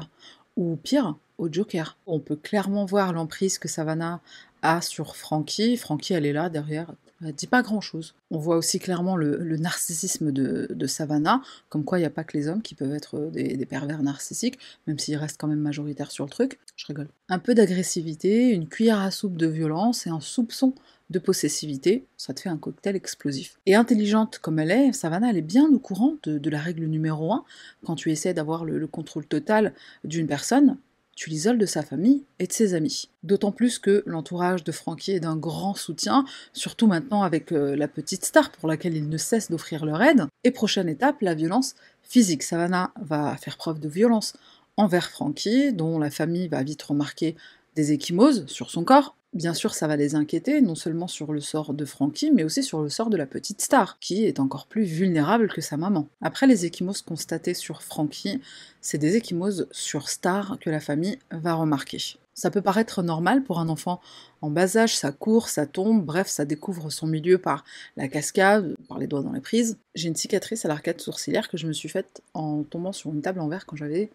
Ou 0.57 0.75
pire, 0.75 1.15
au 1.37 1.51
Joker. 1.51 1.97
On 2.05 2.19
peut 2.19 2.35
clairement 2.35 2.85
voir 2.85 3.13
l'emprise 3.13 3.57
que 3.57 3.67
Savannah 3.67 4.21
a 4.61 4.81
sur 4.81 5.15
Frankie. 5.15 5.75
Frankie, 5.75 6.13
elle 6.13 6.25
est 6.25 6.33
là 6.33 6.49
derrière, 6.49 6.93
elle 7.23 7.33
dit 7.33 7.47
pas 7.47 7.61
grand 7.61 7.81
chose. 7.81 8.15
On 8.31 8.37
voit 8.37 8.57
aussi 8.57 8.79
clairement 8.79 9.15
le, 9.15 9.57
narcissisme 9.57 10.31
de, 10.31 10.87
Savannah, 10.87 11.41
comme 11.69 11.83
quoi 11.83 11.97
il 11.97 12.01
n'y 12.01 12.07
a 12.07 12.11
pas 12.11 12.23
que 12.23 12.37
les 12.37 12.47
hommes 12.47 12.61
qui 12.61 12.75
peuvent 12.75 12.93
être 12.93 13.29
des, 13.31 13.65
pervers 13.65 14.03
narcissiques, 14.03 14.59
même 14.87 14.99
s'ils 14.99 15.17
restent 15.17 15.39
quand 15.39 15.47
même 15.47 15.59
majoritaires 15.59 16.11
sur 16.11 16.25
le 16.25 16.29
truc. 16.29 16.59
Je 16.75 16.87
rigole. 16.87 17.07
Un 17.29 17.39
peu 17.39 17.53
d'agressivité, 17.53 18.49
une 18.49 18.67
cuillère 18.67 18.99
à 18.99 19.11
soupe 19.11 19.37
de 19.37 19.47
violence 19.47 20.07
et 20.07 20.09
un 20.09 20.19
soupçon 20.19 20.73
de 21.09 21.19
possessivité, 21.19 22.05
ça 22.15 22.33
te 22.33 22.39
fait 22.39 22.49
un 22.49 22.57
cocktail 22.57 22.95
explosif. 22.95 23.59
Et 23.65 23.75
intelligente 23.75 24.39
comme 24.39 24.59
elle 24.59 24.71
est, 24.71 24.93
Savannah, 24.93 25.29
elle 25.29 25.37
est 25.37 25.41
bien 25.41 25.69
au 25.69 25.77
courant 25.77 26.15
de, 26.23 26.49
la 26.49 26.59
règle 26.59 26.85
numéro 26.85 27.33
1. 27.33 27.43
Quand 27.85 27.95
tu 27.95 28.11
essaies 28.11 28.33
d'avoir 28.33 28.63
le 28.63 28.87
contrôle 28.87 29.25
total 29.25 29.73
d'une 30.05 30.27
personne, 30.27 30.77
tu 31.21 31.29
l'isoles 31.29 31.59
de 31.59 31.67
sa 31.67 31.83
famille 31.83 32.23
et 32.39 32.47
de 32.47 32.51
ses 32.51 32.73
amis. 32.73 33.07
D'autant 33.21 33.51
plus 33.51 33.77
que 33.77 34.01
l'entourage 34.07 34.63
de 34.63 34.71
Frankie 34.71 35.11
est 35.11 35.19
d'un 35.19 35.35
grand 35.35 35.75
soutien, 35.75 36.25
surtout 36.51 36.87
maintenant 36.87 37.21
avec 37.21 37.51
euh, 37.51 37.75
la 37.75 37.87
petite 37.87 38.25
star 38.25 38.51
pour 38.51 38.67
laquelle 38.67 38.97
il 38.97 39.07
ne 39.07 39.17
cesse 39.17 39.51
d'offrir 39.51 39.85
leur 39.85 40.01
aide. 40.01 40.25
Et 40.43 40.49
prochaine 40.49 40.89
étape, 40.89 41.21
la 41.21 41.35
violence 41.35 41.75
physique. 42.01 42.41
Savannah 42.41 42.91
va 42.99 43.37
faire 43.37 43.57
preuve 43.57 43.79
de 43.79 43.87
violence 43.87 44.33
envers 44.77 45.11
Frankie, 45.11 45.73
dont 45.73 45.99
la 45.99 46.09
famille 46.09 46.47
va 46.47 46.63
vite 46.63 46.81
remarquer 46.81 47.35
des 47.75 47.91
échymoses 47.91 48.47
sur 48.47 48.71
son 48.71 48.83
corps, 48.83 49.15
Bien 49.33 49.53
sûr, 49.53 49.73
ça 49.73 49.87
va 49.87 49.95
les 49.95 50.15
inquiéter, 50.15 50.59
non 50.59 50.75
seulement 50.75 51.07
sur 51.07 51.31
le 51.31 51.39
sort 51.39 51.73
de 51.73 51.85
Frankie, 51.85 52.31
mais 52.31 52.43
aussi 52.43 52.63
sur 52.63 52.81
le 52.81 52.89
sort 52.89 53.09
de 53.09 53.15
la 53.15 53.25
petite 53.25 53.61
star, 53.61 53.97
qui 53.99 54.25
est 54.25 54.41
encore 54.41 54.67
plus 54.67 54.83
vulnérable 54.83 55.47
que 55.47 55.61
sa 55.61 55.77
maman. 55.77 56.09
Après 56.19 56.47
les 56.47 56.65
échymoses 56.65 57.01
constatées 57.01 57.53
sur 57.53 57.81
Frankie, 57.81 58.41
c'est 58.81 58.97
des 58.97 59.15
échymoses 59.15 59.69
sur 59.71 60.09
Star 60.09 60.57
que 60.59 60.69
la 60.69 60.81
famille 60.81 61.17
va 61.31 61.53
remarquer. 61.53 62.17
Ça 62.33 62.51
peut 62.51 62.61
paraître 62.61 63.03
normal 63.03 63.41
pour 63.43 63.59
un 63.59 63.69
enfant 63.69 64.01
en 64.41 64.49
bas 64.49 64.75
âge, 64.75 64.97
ça 64.97 65.13
court, 65.13 65.47
ça 65.47 65.65
tombe, 65.65 66.03
bref, 66.03 66.27
ça 66.27 66.43
découvre 66.43 66.89
son 66.89 67.07
milieu 67.07 67.37
par 67.37 67.63
la 67.95 68.09
cascade, 68.09 68.75
par 68.89 68.99
les 68.99 69.07
doigts 69.07 69.23
dans 69.23 69.31
les 69.31 69.39
prises. 69.39 69.77
J'ai 69.95 70.09
une 70.09 70.15
cicatrice 70.15 70.65
à 70.65 70.67
l'arcade 70.67 70.99
sourcilière 70.99 71.47
que 71.47 71.55
je 71.55 71.67
me 71.67 71.73
suis 71.73 71.89
faite 71.89 72.21
en 72.33 72.63
tombant 72.63 72.91
sur 72.91 73.11
une 73.11 73.21
table 73.21 73.39
en 73.39 73.47
verre 73.47 73.65
quand 73.65 73.77
j'avais 73.77 74.11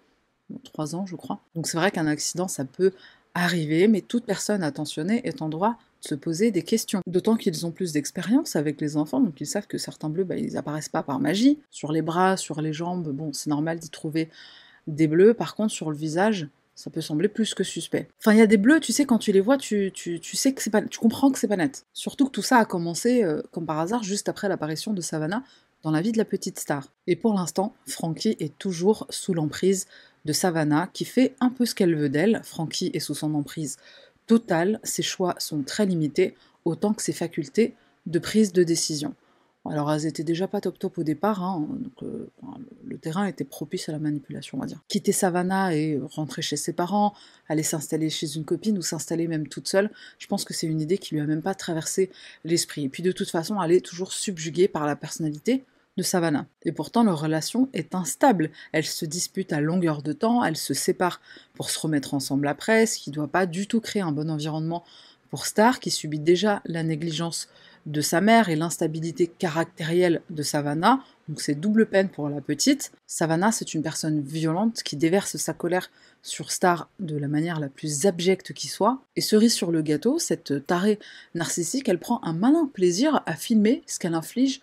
3 0.64 0.94
ans, 0.94 1.06
je 1.06 1.16
crois. 1.16 1.40
Donc 1.54 1.66
c'est 1.68 1.78
vrai 1.78 1.90
qu'un 1.90 2.06
accident, 2.06 2.48
ça 2.48 2.64
peut 2.66 2.92
arriver, 3.36 3.86
mais 3.86 4.00
toute 4.00 4.24
personne 4.24 4.62
attentionnée 4.62 5.20
est 5.26 5.42
en 5.42 5.48
droit 5.48 5.76
de 6.02 6.08
se 6.08 6.14
poser 6.14 6.50
des 6.50 6.62
questions. 6.62 7.00
D'autant 7.06 7.36
qu'ils 7.36 7.66
ont 7.66 7.70
plus 7.70 7.92
d'expérience 7.92 8.56
avec 8.56 8.80
les 8.80 8.96
enfants, 8.96 9.20
donc 9.20 9.40
ils 9.40 9.46
savent 9.46 9.66
que 9.66 9.78
certains 9.78 10.08
bleus, 10.08 10.24
bah, 10.24 10.36
ils 10.36 10.56
apparaissent 10.56 10.88
pas 10.88 11.02
par 11.02 11.20
magie. 11.20 11.58
Sur 11.70 11.92
les 11.92 12.02
bras, 12.02 12.36
sur 12.36 12.60
les 12.60 12.72
jambes, 12.72 13.08
bon, 13.08 13.32
c'est 13.32 13.50
normal 13.50 13.78
d'y 13.78 13.90
trouver 13.90 14.30
des 14.86 15.06
bleus. 15.06 15.34
Par 15.34 15.54
contre, 15.54 15.72
sur 15.72 15.90
le 15.90 15.96
visage, 15.96 16.48
ça 16.74 16.90
peut 16.90 17.00
sembler 17.00 17.28
plus 17.28 17.54
que 17.54 17.64
suspect. 17.64 18.08
Enfin, 18.20 18.32
il 18.32 18.38
y 18.38 18.42
a 18.42 18.46
des 18.46 18.56
bleus, 18.56 18.80
tu 18.80 18.92
sais, 18.92 19.04
quand 19.04 19.18
tu 19.18 19.32
les 19.32 19.40
vois, 19.40 19.58
tu, 19.58 19.92
tu, 19.92 20.20
sais 20.36 20.52
que 20.52 20.62
c'est 20.62 20.70
pas, 20.70 20.82
tu 20.82 20.98
comprends 20.98 21.30
que 21.30 21.38
c'est 21.38 21.48
pas 21.48 21.56
net. 21.56 21.84
Surtout 21.92 22.26
que 22.26 22.30
tout 22.30 22.42
ça 22.42 22.58
a 22.58 22.64
commencé, 22.64 23.22
euh, 23.22 23.42
comme 23.50 23.66
par 23.66 23.78
hasard, 23.78 24.02
juste 24.02 24.28
après 24.28 24.48
l'apparition 24.48 24.92
de 24.92 25.00
Savannah 25.00 25.42
dans 25.82 25.90
la 25.90 26.00
vie 26.00 26.12
de 26.12 26.18
la 26.18 26.24
petite 26.24 26.58
star. 26.58 26.92
Et 27.06 27.16
pour 27.16 27.34
l'instant, 27.34 27.74
Frankie 27.86 28.36
est 28.40 28.56
toujours 28.58 29.06
sous 29.10 29.34
l'emprise 29.34 29.86
de 30.26 30.32
Savannah 30.34 30.90
qui 30.92 31.06
fait 31.06 31.34
un 31.40 31.48
peu 31.48 31.64
ce 31.64 31.74
qu'elle 31.74 31.96
veut 31.96 32.10
d'elle. 32.10 32.42
Frankie 32.44 32.90
est 32.92 33.00
sous 33.00 33.14
son 33.14 33.34
emprise 33.34 33.78
totale, 34.26 34.80
ses 34.82 35.02
choix 35.02 35.34
sont 35.38 35.62
très 35.62 35.86
limités, 35.86 36.34
autant 36.64 36.92
que 36.92 37.02
ses 37.02 37.12
facultés 37.12 37.74
de 38.06 38.18
prise 38.18 38.52
de 38.52 38.64
décision. 38.64 39.14
Alors 39.68 39.92
elles 39.92 40.06
étaient 40.06 40.24
déjà 40.24 40.46
pas 40.46 40.60
top 40.60 40.78
top 40.78 40.98
au 40.98 41.02
départ, 41.02 41.42
hein, 41.42 41.66
donc, 41.68 42.02
euh, 42.02 42.28
le 42.84 42.98
terrain 42.98 43.26
était 43.26 43.44
propice 43.44 43.88
à 43.88 43.92
la 43.92 43.98
manipulation, 43.98 44.58
on 44.58 44.60
va 44.60 44.66
dire. 44.66 44.80
Quitter 44.88 45.12
Savannah 45.12 45.74
et 45.74 46.00
rentrer 46.12 46.42
chez 46.42 46.56
ses 46.56 46.72
parents, 46.72 47.14
aller 47.48 47.64
s'installer 47.64 48.10
chez 48.10 48.36
une 48.36 48.44
copine 48.44 48.78
ou 48.78 48.82
s'installer 48.82 49.26
même 49.26 49.48
toute 49.48 49.68
seule, 49.68 49.90
je 50.18 50.26
pense 50.26 50.44
que 50.44 50.54
c'est 50.54 50.66
une 50.66 50.80
idée 50.80 50.98
qui 50.98 51.14
lui 51.14 51.20
a 51.20 51.26
même 51.26 51.42
pas 51.42 51.54
traversé 51.54 52.10
l'esprit. 52.44 52.84
Et 52.84 52.88
puis 52.88 53.02
de 53.02 53.12
toute 53.12 53.30
façon, 53.30 53.60
elle 53.60 53.72
est 53.72 53.84
toujours 53.84 54.12
subjuguée 54.12 54.68
par 54.68 54.86
la 54.86 54.94
personnalité 54.94 55.64
de 55.96 56.02
Savannah. 56.02 56.46
Et 56.64 56.72
pourtant, 56.72 57.04
leur 57.04 57.20
relation 57.20 57.68
est 57.72 57.94
instable. 57.94 58.50
Elles 58.72 58.86
se 58.86 59.04
disputent 59.04 59.52
à 59.52 59.60
longueur 59.60 60.02
de 60.02 60.12
temps, 60.12 60.44
elles 60.44 60.56
se 60.56 60.74
séparent 60.74 61.20
pour 61.54 61.70
se 61.70 61.78
remettre 61.78 62.14
ensemble 62.14 62.48
après, 62.48 62.86
ce 62.86 62.98
qui 62.98 63.10
ne 63.10 63.14
doit 63.14 63.28
pas 63.28 63.46
du 63.46 63.66
tout 63.66 63.80
créer 63.80 64.02
un 64.02 64.12
bon 64.12 64.30
environnement 64.30 64.84
pour 65.30 65.46
Star, 65.46 65.80
qui 65.80 65.90
subit 65.90 66.20
déjà 66.20 66.62
la 66.66 66.82
négligence 66.82 67.48
de 67.86 68.00
sa 68.00 68.20
mère 68.20 68.48
et 68.48 68.56
l'instabilité 68.56 69.28
caractérielle 69.28 70.22
de 70.30 70.42
Savannah. 70.42 71.00
Donc 71.28 71.40
c'est 71.40 71.54
double 71.54 71.86
peine 71.86 72.08
pour 72.08 72.28
la 72.28 72.40
petite. 72.40 72.92
Savannah, 73.06 73.52
c'est 73.52 73.74
une 73.74 73.82
personne 73.82 74.20
violente 74.20 74.82
qui 74.82 74.96
déverse 74.96 75.36
sa 75.36 75.54
colère 75.54 75.90
sur 76.22 76.50
Star 76.50 76.88
de 76.98 77.16
la 77.16 77.28
manière 77.28 77.60
la 77.60 77.68
plus 77.68 78.06
abjecte 78.06 78.52
qui 78.52 78.66
soit. 78.66 79.00
Et 79.14 79.20
cerise 79.20 79.54
sur 79.54 79.70
le 79.70 79.82
gâteau, 79.82 80.18
cette 80.18 80.66
tarée 80.66 80.98
narcissique, 81.34 81.88
elle 81.88 82.00
prend 82.00 82.20
un 82.24 82.32
malin 82.32 82.68
plaisir 82.72 83.22
à 83.24 83.34
filmer 83.34 83.82
ce 83.86 84.00
qu'elle 84.00 84.14
inflige 84.14 84.60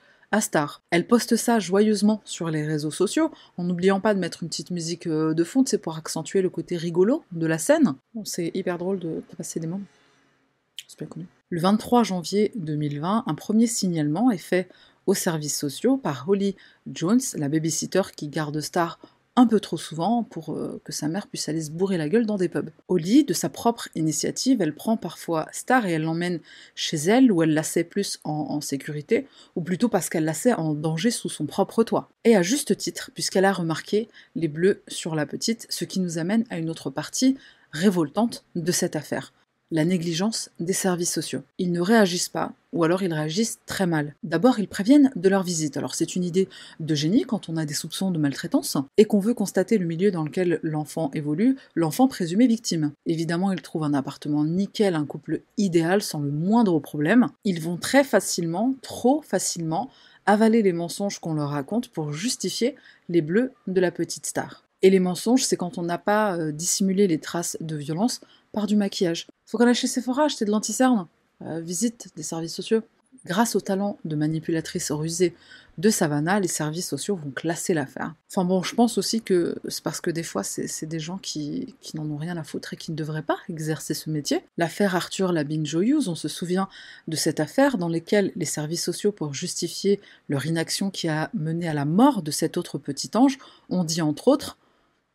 Elle 0.90 1.06
poste 1.06 1.36
ça 1.36 1.60
joyeusement 1.60 2.22
sur 2.26 2.50
les 2.50 2.66
réseaux 2.66 2.90
sociaux, 2.90 3.32
en 3.58 3.64
n'oubliant 3.66 4.00
pas 4.00 4.16
de 4.16 4.20
mettre 4.20 4.42
une 4.42 4.50
petite 4.50 4.72
musique 4.72 5.06
euh, 5.06 5.36
de 5.36 5.44
fond, 5.44 5.64
c'est 5.64 5.78
pour 5.78 5.96
accentuer 5.96 6.42
le 6.42 6.50
côté 6.50 6.76
rigolo 6.76 7.24
de 7.32 7.46
la 7.46 7.60
scène. 7.60 7.94
c'est 8.24 8.50
hyper 8.56 8.80
drôle 8.80 8.98
de, 8.98 9.22
passer 9.38 9.60
des 9.60 9.68
bien 9.68 11.08
connu. 11.08 11.28
Le 11.50 11.62
23 11.62 12.04
janvier 12.04 12.52
2020, 12.56 13.26
un 13.28 13.36
premier 13.36 13.68
signalement 13.68 14.32
est 14.32 14.38
fait 14.38 14.70
aux 15.06 15.14
services 15.14 15.58
sociaux 15.58 15.98
par 15.98 16.28
Holly 16.28 16.56
Jones, 16.92 17.22
la 17.36 17.48
babysitter 17.48 18.02
qui 18.16 18.28
garde 18.28 18.60
Star 18.60 19.00
un 19.36 19.48
peu 19.48 19.60
trop 19.60 19.78
souvent 19.78 20.24
pour 20.24 20.54
euh, 20.54 20.80
que 20.84 20.92
sa 20.92 21.08
mère 21.08 21.28
puisse 21.28 21.50
aller 21.50 21.62
se 21.62 21.72
bourrer 21.72 21.98
la 21.98 22.08
gueule 22.08 22.26
dans 22.26 22.38
des 22.38 22.50
pubs. 22.50 22.70
Holly, 22.88 23.24
de 23.24 23.34
sa 23.34 23.50
propre 23.50 23.90
initiative, 23.96 24.62
elle 24.62 24.76
prend 24.76 24.96
parfois 24.96 25.48
Star 25.52 25.86
et 25.86 25.94
elle 25.94 26.04
l'emmène 26.04 26.40
chez 26.76 26.98
elle 26.98 27.32
où 27.32 27.42
elle 27.42 27.54
la 27.54 27.64
sait 27.64 27.84
plus 27.84 28.20
en, 28.24 28.62
sécurité, 28.62 29.28
ou 29.56 29.62
plutôt 29.62 29.90
parce 29.90 30.10
qu'elle 30.10 30.26
la 30.26 30.34
sait 30.34 30.54
en 30.54 30.74
danger 30.74 31.10
sous 31.10 31.30
son 31.30 31.46
propre 31.46 31.84
toit. 31.84 32.10
Et 32.24 32.36
à 32.36 32.44
juste 32.44 32.78
titre, 32.78 33.12
puisqu'elle 33.14 33.46
a 33.46 33.54
remarqué 33.54 34.08
les 34.36 34.48
bleus 34.48 34.84
sur 34.88 35.16
la 35.16 35.26
petite, 35.26 35.66
ce 35.70 35.86
qui 35.86 36.00
nous 36.00 36.20
amène 36.20 36.46
à 36.50 36.58
une 36.60 36.70
autre 36.70 36.90
partie 36.90 37.36
révoltante 37.72 38.46
de 38.56 38.72
cette 38.72 38.96
affaire. 38.96 39.34
La 39.74 39.86
négligence 39.86 40.52
des 40.60 40.72
services 40.72 41.12
sociaux. 41.12 41.42
Ils 41.58 41.72
ne 41.72 41.82
réagissent 41.82 42.30
pas, 42.30 42.54
ou 42.74 42.84
alors 42.84 43.02
ils 43.02 43.12
réagissent 43.12 43.58
très 43.66 43.88
mal. 43.88 44.14
D'abord, 44.22 44.60
ils 44.60 44.68
préviennent 44.68 45.12
de 45.16 45.30
leur 45.30 45.42
visite. 45.42 45.78
Alors 45.78 45.96
c'est 45.96 46.16
une 46.16 46.24
idée 46.24 46.48
de 46.80 46.94
génie 46.94 47.24
quand 47.24 47.50
on 47.50 47.58
a 47.58 47.66
des 47.66 47.74
soupçons 47.74 48.12
de 48.12 48.20
maltraitance 48.20 48.78
et 48.98 49.06
qu'on 49.06 49.20
veut 49.20 49.34
constater 49.34 49.80
le 49.80 49.88
milieu 49.88 50.12
dans 50.12 50.24
lequel 50.24 50.60
l'enfant 50.62 51.10
évolue, 51.16 51.58
l'enfant 51.74 52.08
présumé 52.08 52.46
victime. 52.46 52.92
Évidemment, 53.08 53.52
ils 53.52 53.64
trouvent 53.64 53.84
un 53.84 53.96
appartement 53.96 54.46
nickel, 54.46 54.94
un 54.94 55.08
couple 55.08 55.42
idéal 55.58 56.04
sans 56.04 56.20
le 56.20 56.30
moindre 56.30 56.80
problème. 56.80 57.30
Ils 57.44 57.60
vont 57.60 57.78
très 57.78 58.04
facilement, 58.04 58.76
trop 58.84 59.24
facilement, 59.24 59.90
avaler 60.28 60.62
les 60.62 60.74
mensonges 60.74 61.18
qu'on 61.18 61.34
leur 61.34 61.50
raconte 61.50 61.88
pour 61.90 62.14
justifier 62.14 62.76
les 63.10 63.24
bleus 63.24 63.52
de 63.66 63.82
la 63.82 63.90
petite 63.90 64.28
star. 64.28 64.64
Et 64.84 64.92
les 64.92 65.00
mensonges, 65.00 65.46
c'est 65.46 65.58
quand 65.58 65.80
on 65.80 65.84
n'a 65.84 65.98
pas 65.98 66.38
euh, 66.38 66.52
dissimulé 66.52 67.08
les 67.08 67.18
traces 67.18 67.58
de 67.60 67.76
violence 67.76 68.22
par 68.52 68.68
du 68.68 68.76
maquillage. 68.76 69.28
Faut 69.54 69.74
chez 69.74 69.86
Sephora 69.86 70.24
acheter 70.24 70.46
de 70.46 70.50
l'anticerne. 70.50 71.06
Euh, 71.44 71.60
visite 71.60 72.08
des 72.16 72.24
services 72.24 72.56
sociaux. 72.56 72.82
Grâce 73.28 73.56
au 73.56 73.62
talent 73.62 74.00
de 74.04 74.16
manipulatrice 74.16 74.92
rusée 74.92 75.36
de 75.78 75.92
Savannah, 75.92 76.40
les 76.40 76.48
services 76.48 76.90
sociaux 76.90 77.16
vont 77.16 77.30
classer 77.30 77.76
l'affaire. 77.76 78.16
Enfin 78.32 78.46
bon, 78.46 78.64
je 78.64 78.74
pense 78.74 78.98
aussi 78.98 79.22
que 79.22 79.56
c'est 79.68 79.84
parce 79.84 80.02
que 80.02 80.10
des 80.10 80.24
fois, 80.24 80.42
c'est 80.42 80.88
des 80.88 81.00
gens 81.00 81.20
qui, 81.20 81.76
qui 81.82 81.96
n'en 81.98 82.10
ont 82.10 82.18
rien 82.18 82.36
à 82.36 82.44
foutre 82.44 82.74
et 82.74 82.78
qui 82.78 82.90
ne 82.90 82.96
devraient 82.96 83.22
pas 83.22 83.38
exercer 83.48 83.94
ce 83.94 84.10
métier. 84.10 84.44
L'affaire 84.58 84.96
Arthur 84.96 85.32
Labine 85.32 85.68
Joyeuse, 85.68 86.08
on 86.08 86.16
se 86.16 86.28
souvient 86.28 86.68
de 87.08 87.16
cette 87.16 87.40
affaire 87.40 87.78
dans 87.78 87.90
laquelle 87.90 88.32
les 88.36 88.46
services 88.46 88.84
sociaux, 88.84 89.12
pour 89.12 89.36
justifier 89.36 90.00
leur 90.30 90.48
inaction 90.48 90.90
qui 90.90 91.10
a 91.10 91.30
mené 91.36 91.68
à 91.68 91.76
la 91.76 91.86
mort 91.86 92.24
de 92.24 92.32
cet 92.32 92.58
autre 92.58 92.80
petit 92.80 93.12
ange, 93.14 93.38
ont 93.70 93.84
dit 93.84 94.02
entre 94.02 94.30
autres 94.30 94.58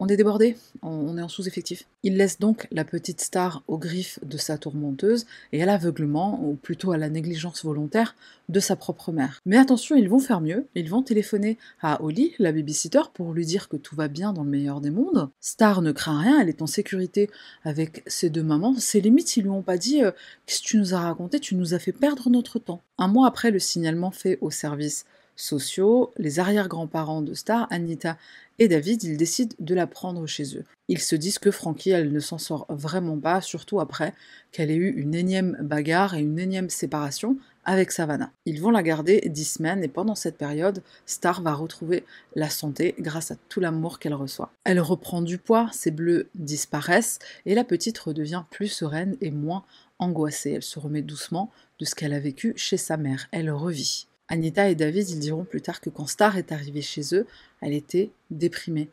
on 0.00 0.06
est 0.06 0.16
débordé, 0.16 0.56
on 0.82 1.18
est 1.18 1.22
en 1.22 1.28
sous-effectif. 1.28 1.86
Il 2.04 2.16
laisse 2.16 2.38
donc 2.38 2.68
la 2.70 2.84
petite 2.84 3.20
star 3.20 3.64
aux 3.66 3.78
griffes 3.78 4.20
de 4.24 4.36
sa 4.36 4.56
tourmenteuse 4.56 5.26
et 5.52 5.60
à 5.60 5.66
l'aveuglement, 5.66 6.40
ou 6.44 6.54
plutôt 6.54 6.92
à 6.92 6.98
la 6.98 7.08
négligence 7.08 7.64
volontaire, 7.64 8.14
de 8.48 8.60
sa 8.60 8.76
propre 8.76 9.10
mère. 9.10 9.40
Mais 9.44 9.58
attention, 9.58 9.96
ils 9.96 10.08
vont 10.08 10.20
faire 10.20 10.40
mieux, 10.40 10.66
ils 10.76 10.88
vont 10.88 11.02
téléphoner 11.02 11.58
à 11.82 12.02
Holly, 12.02 12.32
la 12.38 12.52
babysitter, 12.52 13.02
pour 13.12 13.32
lui 13.32 13.44
dire 13.44 13.68
que 13.68 13.76
tout 13.76 13.96
va 13.96 14.06
bien 14.06 14.32
dans 14.32 14.44
le 14.44 14.50
meilleur 14.50 14.80
des 14.80 14.90
mondes. 14.90 15.30
Star 15.40 15.82
ne 15.82 15.90
craint 15.90 16.20
rien, 16.20 16.40
elle 16.40 16.48
est 16.48 16.62
en 16.62 16.68
sécurité 16.68 17.28
avec 17.64 18.04
ses 18.06 18.30
deux 18.30 18.44
mamans. 18.44 18.74
Ses 18.78 19.00
limites, 19.00 19.36
ils 19.36 19.42
lui 19.42 19.50
ont 19.50 19.62
pas 19.62 19.78
dit 19.78 20.04
euh, 20.04 20.12
Qu'est-ce 20.46 20.62
que 20.62 20.68
tu 20.68 20.78
nous 20.78 20.94
as 20.94 21.00
raconté? 21.00 21.40
Tu 21.40 21.56
nous 21.56 21.74
as 21.74 21.78
fait 21.80 21.92
perdre 21.92 22.30
notre 22.30 22.60
temps. 22.60 22.82
Un 22.98 23.08
mois 23.08 23.26
après 23.26 23.50
le 23.50 23.58
signalement 23.58 24.12
fait 24.12 24.38
au 24.40 24.50
service 24.50 25.04
sociaux, 25.38 26.12
les 26.16 26.40
arrière-grands-parents 26.40 27.22
de 27.22 27.32
Star, 27.32 27.66
Anita 27.70 28.18
et 28.58 28.66
David, 28.66 29.04
ils 29.04 29.16
décident 29.16 29.54
de 29.60 29.74
la 29.74 29.86
prendre 29.86 30.26
chez 30.26 30.56
eux. 30.56 30.64
Ils 30.88 31.00
se 31.00 31.14
disent 31.14 31.38
que 31.38 31.52
Frankie, 31.52 31.90
elle 31.90 32.12
ne 32.12 32.18
s'en 32.18 32.38
sort 32.38 32.66
vraiment 32.68 33.18
pas, 33.18 33.40
surtout 33.40 33.78
après 33.78 34.14
qu'elle 34.50 34.70
ait 34.70 34.76
eu 34.76 34.90
une 34.90 35.14
énième 35.14 35.56
bagarre 35.60 36.14
et 36.14 36.20
une 36.20 36.40
énième 36.40 36.70
séparation 36.70 37.36
avec 37.64 37.92
Savannah. 37.92 38.32
Ils 38.46 38.60
vont 38.60 38.70
la 38.70 38.82
garder 38.82 39.20
dix 39.26 39.44
semaines 39.44 39.84
et 39.84 39.88
pendant 39.88 40.16
cette 40.16 40.38
période, 40.38 40.82
Star 41.06 41.42
va 41.42 41.54
retrouver 41.54 42.04
la 42.34 42.50
santé 42.50 42.96
grâce 42.98 43.30
à 43.30 43.36
tout 43.48 43.60
l'amour 43.60 43.98
qu'elle 43.98 44.14
reçoit. 44.14 44.50
Elle 44.64 44.80
reprend 44.80 45.22
du 45.22 45.38
poids, 45.38 45.68
ses 45.72 45.92
bleus 45.92 46.28
disparaissent 46.34 47.20
et 47.46 47.54
la 47.54 47.64
petite 47.64 47.98
redevient 47.98 48.44
plus 48.50 48.68
sereine 48.68 49.16
et 49.20 49.30
moins 49.30 49.64
angoissée. 50.00 50.52
Elle 50.52 50.62
se 50.62 50.80
remet 50.80 51.02
doucement 51.02 51.52
de 51.78 51.84
ce 51.84 51.94
qu'elle 51.94 52.14
a 52.14 52.20
vécu 52.20 52.54
chez 52.56 52.76
sa 52.76 52.96
mère. 52.96 53.28
Elle 53.30 53.50
revit. 53.50 54.07
Anita 54.28 54.68
et 54.68 54.74
David, 54.74 55.08
ils 55.08 55.18
diront 55.18 55.44
plus 55.44 55.62
tard 55.62 55.80
que 55.80 55.90
quand 55.90 56.06
Star 56.06 56.36
est 56.36 56.52
arrivée 56.52 56.82
chez 56.82 57.14
eux, 57.14 57.26
elle 57.60 57.72
était 57.72 58.10
déprimée. 58.30 58.90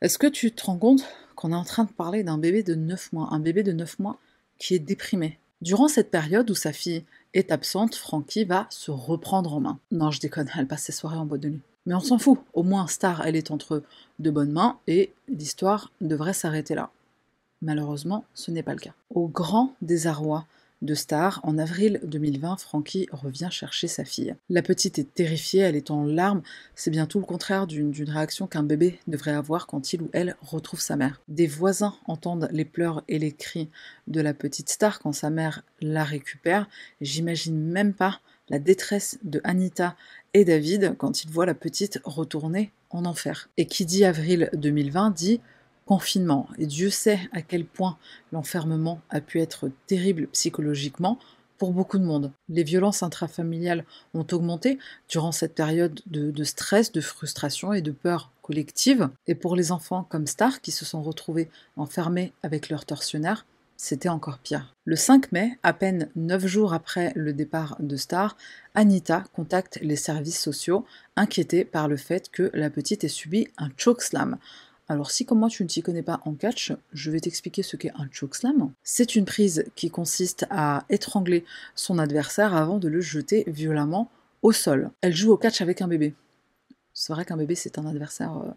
Est-ce 0.00 0.18
que 0.18 0.28
tu 0.28 0.52
te 0.52 0.64
rends 0.64 0.78
compte 0.78 1.04
qu'on 1.34 1.52
est 1.52 1.56
en 1.56 1.64
train 1.64 1.84
de 1.84 1.90
parler 1.90 2.22
d'un 2.22 2.38
bébé 2.38 2.62
de 2.62 2.76
9 2.76 3.12
mois, 3.12 3.28
un 3.32 3.40
bébé 3.40 3.64
de 3.64 3.72
9 3.72 3.98
mois 3.98 4.18
qui 4.58 4.74
est 4.74 4.78
déprimé? 4.78 5.38
Durant 5.60 5.88
cette 5.88 6.12
période 6.12 6.48
où 6.50 6.54
sa 6.54 6.72
fille 6.72 7.04
est 7.34 7.50
absente, 7.50 7.96
Frankie 7.96 8.44
va 8.44 8.68
se 8.70 8.92
reprendre 8.92 9.54
en 9.54 9.60
main. 9.60 9.78
Non, 9.90 10.12
je 10.12 10.20
déconne, 10.20 10.48
elle 10.56 10.68
passe 10.68 10.84
ses 10.84 10.92
soirées 10.92 11.16
en 11.16 11.26
boîte 11.26 11.40
de 11.40 11.48
nuit. 11.48 11.60
Mais 11.86 11.94
on 11.94 12.00
s'en 12.00 12.18
fout, 12.18 12.38
au 12.54 12.62
moins 12.62 12.86
Star, 12.86 13.26
elle 13.26 13.34
est 13.34 13.50
entre 13.50 13.82
de 14.20 14.30
bonnes 14.30 14.52
mains 14.52 14.78
et 14.86 15.12
l'histoire 15.28 15.90
devrait 16.00 16.34
s'arrêter 16.34 16.76
là. 16.76 16.90
Malheureusement, 17.60 18.24
ce 18.34 18.52
n'est 18.52 18.62
pas 18.62 18.74
le 18.74 18.78
cas. 18.78 18.94
Au 19.10 19.26
grand 19.26 19.74
désarroi 19.82 20.46
de 20.82 20.94
Star, 20.94 21.40
en 21.42 21.58
avril 21.58 22.00
2020, 22.04 22.56
Frankie 22.58 23.08
revient 23.10 23.48
chercher 23.50 23.88
sa 23.88 24.04
fille. 24.04 24.36
La 24.48 24.62
petite 24.62 24.98
est 24.98 25.12
terrifiée, 25.12 25.60
elle 25.60 25.76
est 25.76 25.90
en 25.90 26.04
larmes, 26.04 26.42
c'est 26.74 26.90
bien 26.90 27.06
tout 27.06 27.18
le 27.18 27.24
contraire 27.24 27.66
d'une 27.66 27.92
réaction 28.08 28.46
qu'un 28.46 28.62
bébé 28.62 28.98
devrait 29.06 29.32
avoir 29.32 29.66
quand 29.66 29.92
il 29.92 30.02
ou 30.02 30.10
elle 30.12 30.36
retrouve 30.40 30.80
sa 30.80 30.96
mère. 30.96 31.20
Des 31.28 31.46
voisins 31.46 31.94
entendent 32.06 32.48
les 32.52 32.64
pleurs 32.64 33.02
et 33.08 33.18
les 33.18 33.32
cris 33.32 33.70
de 34.06 34.20
la 34.20 34.34
petite 34.34 34.70
Star 34.70 35.00
quand 35.00 35.12
sa 35.12 35.30
mère 35.30 35.62
la 35.80 36.04
récupère. 36.04 36.68
J'imagine 37.00 37.58
même 37.58 37.92
pas 37.92 38.20
la 38.48 38.58
détresse 38.58 39.18
de 39.24 39.40
Anita 39.44 39.96
et 40.34 40.44
David 40.44 40.94
quand 40.96 41.24
ils 41.24 41.30
voient 41.30 41.46
la 41.46 41.54
petite 41.54 42.00
retourner 42.04 42.72
en 42.90 43.04
enfer. 43.04 43.48
Et 43.56 43.66
qui 43.66 43.84
dit 43.84 44.04
avril 44.04 44.48
2020 44.54 45.10
dit 45.10 45.40
confinement. 45.88 46.46
Et 46.58 46.66
Dieu 46.66 46.90
sait 46.90 47.18
à 47.32 47.40
quel 47.40 47.64
point 47.64 47.96
l'enfermement 48.30 49.00
a 49.08 49.22
pu 49.22 49.40
être 49.40 49.70
terrible 49.86 50.26
psychologiquement 50.28 51.18
pour 51.56 51.72
beaucoup 51.72 51.98
de 51.98 52.04
monde. 52.04 52.30
Les 52.50 52.62
violences 52.62 53.02
intrafamiliales 53.02 53.86
ont 54.12 54.26
augmenté 54.30 54.78
durant 55.08 55.32
cette 55.32 55.54
période 55.54 55.98
de, 56.06 56.44
stress, 56.44 56.92
de 56.92 57.00
frustration 57.00 57.72
et 57.72 57.80
de 57.80 57.90
peur 57.90 58.30
collective. 58.42 59.08
Et 59.26 59.34
pour 59.34 59.56
les 59.56 59.72
enfants 59.72 60.06
comme 60.10 60.26
Star 60.26 60.60
qui 60.60 60.72
se 60.72 60.84
sont 60.84 61.02
retrouvés 61.02 61.48
enfermés 61.78 62.34
avec 62.42 62.68
leur 62.68 62.84
tortionnaire, 62.84 63.46
c'était 63.78 64.10
encore 64.10 64.40
pire. 64.40 64.74
Le 64.84 64.96
5 64.96 65.32
mai, 65.32 65.58
à 65.62 65.72
peine 65.72 66.10
9 66.16 66.46
jours 66.46 66.74
après 66.74 67.12
le 67.16 67.32
départ 67.32 67.76
de 67.80 67.96
Star, 67.96 68.36
Anita 68.74 69.24
contacte 69.32 69.78
les 69.80 69.96
services 69.96 70.40
sociaux, 70.40 70.84
inquiétée 71.16 71.64
par 71.64 71.88
le 71.88 71.96
fait 71.96 72.28
que 72.30 72.50
la 72.52 72.68
petite 72.68 73.04
ait 73.04 73.08
subi 73.08 73.48
un 73.56 73.70
chokeslam, 73.76 74.36
alors 74.88 75.10
si 75.10 75.26
comme 75.26 75.38
moi 75.38 75.48
tu 75.48 75.62
ne 75.62 75.68
t'y 75.68 75.82
connais 75.82 76.02
pas 76.02 76.20
en 76.24 76.34
catch, 76.34 76.72
je 76.92 77.10
vais 77.10 77.20
t'expliquer 77.20 77.62
ce 77.62 77.76
qu'est 77.76 77.92
un 77.94 78.08
chokeslam. 78.10 78.72
C'est 78.82 79.16
une 79.16 79.26
prise 79.26 79.66
qui 79.76 79.90
consiste 79.90 80.46
à 80.50 80.84
étrangler 80.88 81.44
son 81.74 81.98
adversaire 81.98 82.56
avant 82.56 82.78
de 82.78 82.88
le 82.88 83.00
jeter 83.00 83.44
violemment 83.46 84.10
au 84.42 84.52
sol. 84.52 84.90
Elle 85.02 85.14
joue 85.14 85.32
au 85.32 85.36
catch 85.36 85.60
avec 85.60 85.82
un 85.82 85.88
bébé. 85.88 86.14
C'est 86.94 87.12
vrai 87.12 87.26
qu'un 87.26 87.36
bébé 87.36 87.54
c'est 87.54 87.78
un 87.78 87.86
adversaire 87.86 88.36
euh, 88.38 88.50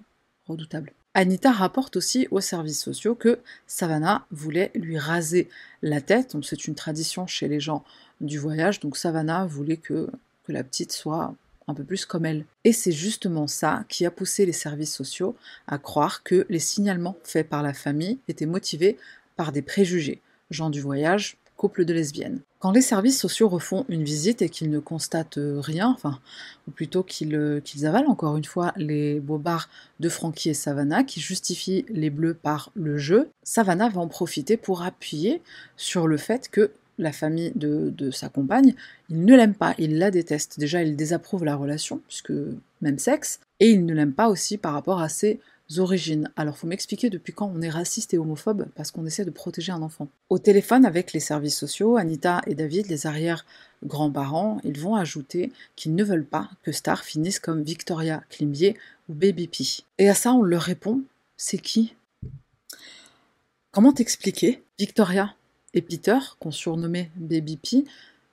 redoutable. 0.47 0.93
Anita 1.13 1.51
rapporte 1.51 1.97
aussi 1.97 2.29
aux 2.31 2.39
services 2.39 2.81
sociaux 2.81 3.15
que 3.15 3.39
Savannah 3.67 4.25
voulait 4.31 4.71
lui 4.75 4.97
raser 4.97 5.50
la 5.81 6.00
tête. 6.00 6.38
C'est 6.41 6.67
une 6.67 6.75
tradition 6.75 7.27
chez 7.27 7.50
les 7.50 7.59
gens 7.59 7.83
du 8.21 8.39
voyage. 8.39 8.79
Donc 8.79 8.95
Savannah 8.95 9.45
voulait 9.45 9.75
que, 9.75 10.09
que 10.45 10.51
la 10.53 10.63
petite 10.63 10.93
soit 10.93 11.35
un 11.68 11.74
peu 11.74 11.84
plus 11.84 12.06
comme 12.06 12.25
elle. 12.25 12.46
Et 12.63 12.74
c'est 12.74 12.91
justement 12.91 13.48
ça 13.48 13.86
qui 13.89 14.06
a 14.06 14.12
poussé 14.12 14.46
les 14.46 14.53
services 14.53 14.94
sociaux 14.94 15.36
à 15.68 15.77
croire 15.77 16.24
que 16.24 16.46
les 16.50 16.60
signalements 16.60 17.18
faits 17.24 17.50
par 17.50 17.63
la 17.63 17.74
famille 17.74 18.20
étaient 18.27 18.46
motivés 18.46 18.98
par 19.36 19.51
des 19.51 19.62
préjugés, 19.62 20.22
gens 20.50 20.70
du 20.70 20.82
voyage, 20.82 21.38
couple 21.62 21.86
de 21.86 21.94
lesbiennes. 21.94 22.41
Quand 22.58 22.72
les 22.72 22.82
services 22.82 23.20
sociaux 23.20 23.48
refont 23.48 23.86
une 23.88 24.03
visite 24.03 24.41
et 24.41 24.50
qu'ils 24.50 24.72
ne 24.72 24.80
constatent 24.80 25.38
rien, 25.38 25.89
enfin, 25.89 26.20
ou 26.68 26.72
plutôt 26.72 27.03
qu'ils 27.03 27.86
avalent 27.86 28.10
encore 28.10 28.36
une 28.36 28.46
fois 28.46 28.74
les 28.77 29.20
bobards 29.20 29.70
de 30.00 30.10
Frankie 30.10 30.50
et 30.50 30.56
Savannah, 30.56 31.03
qui 31.03 31.20
justifient 31.20 31.86
les 31.89 32.10
bleus 32.10 32.34
par 32.34 32.72
le 32.74 32.98
jeu, 32.98 33.30
Savannah 33.44 33.89
va 33.89 34.01
en 34.01 34.08
profiter 34.08 34.58
pour 34.58 34.82
appuyer 34.82 35.44
sur 35.77 36.08
le 36.08 36.18
fait 36.18 36.50
que 36.50 36.72
la 37.01 37.12
famille 37.12 37.51
de, 37.55 38.12
sa 38.12 38.29
compagne, 38.29 38.75
il 39.10 39.25
ne 39.25 39.36
l'aime 39.36 39.55
pas, 39.55 39.75
il 39.77 39.98
la 39.98 40.12
déteste. 40.12 40.60
Déjà, 40.60 40.84
il 40.84 40.96
désapprouve 40.96 41.43
la 41.43 41.55
relation, 41.55 42.01
puisque 42.08 42.34
même 42.81 43.00
sexe, 43.00 43.39
et 43.60 43.70
il 43.72 43.86
ne 43.86 43.93
l'aime 43.93 44.13
pas 44.13 44.29
aussi 44.29 44.58
par 44.58 44.74
rapport 44.74 45.01
à 45.01 45.10
ses 45.10 45.39
origines. 45.77 46.29
Alors, 46.36 46.58
faut 46.58 46.67
m'expliquer 46.67 47.10
depuis 47.10 47.34
quand 47.34 47.51
on 47.53 47.62
est 47.62 47.70
raciste 47.70 48.13
et 48.13 48.17
homophobe, 48.17 48.67
parce 48.75 48.91
qu'on 48.91 49.05
essaie 49.05 49.25
de 49.25 49.31
protéger 49.31 49.72
un 49.72 49.81
enfant. 49.81 50.08
Au 50.29 50.39
téléphone 50.39 50.86
avec 50.86 51.13
les 51.13 51.20
services 51.20 51.58
sociaux, 51.58 51.98
Anita 51.98 52.41
et 52.48 52.55
David, 52.55 52.88
les 52.88 53.08
arrière-grands-parents, 53.08 54.60
ils 54.63 54.79
vont 54.79 54.96
ajouter 54.96 55.51
qu'ils 55.75 55.96
ne 55.96 56.03
veulent 56.03 56.25
pas 56.25 56.50
que 56.63 56.72
Star 56.72 57.03
finisse 57.03 57.39
comme 57.39 57.63
Victoria 57.63 58.24
Klimbier 58.29 58.77
ou 59.10 59.13
Baby 59.13 59.48
P. 59.48 59.84
Et 59.98 60.10
à 60.10 60.13
ça, 60.13 60.34
on 60.34 60.43
leur 60.43 60.62
répond, 60.62 61.01
c'est 61.38 61.58
qui? 61.58 61.96
Comment 63.72 63.93
t'expliquer? 63.93 64.63
Victoria, 64.77 65.34
et 65.74 65.82
Peter, 65.82 66.18
qu'on 66.40 66.51
surnommait 66.51 67.12
Baby 67.16 67.58
P, 67.58 67.86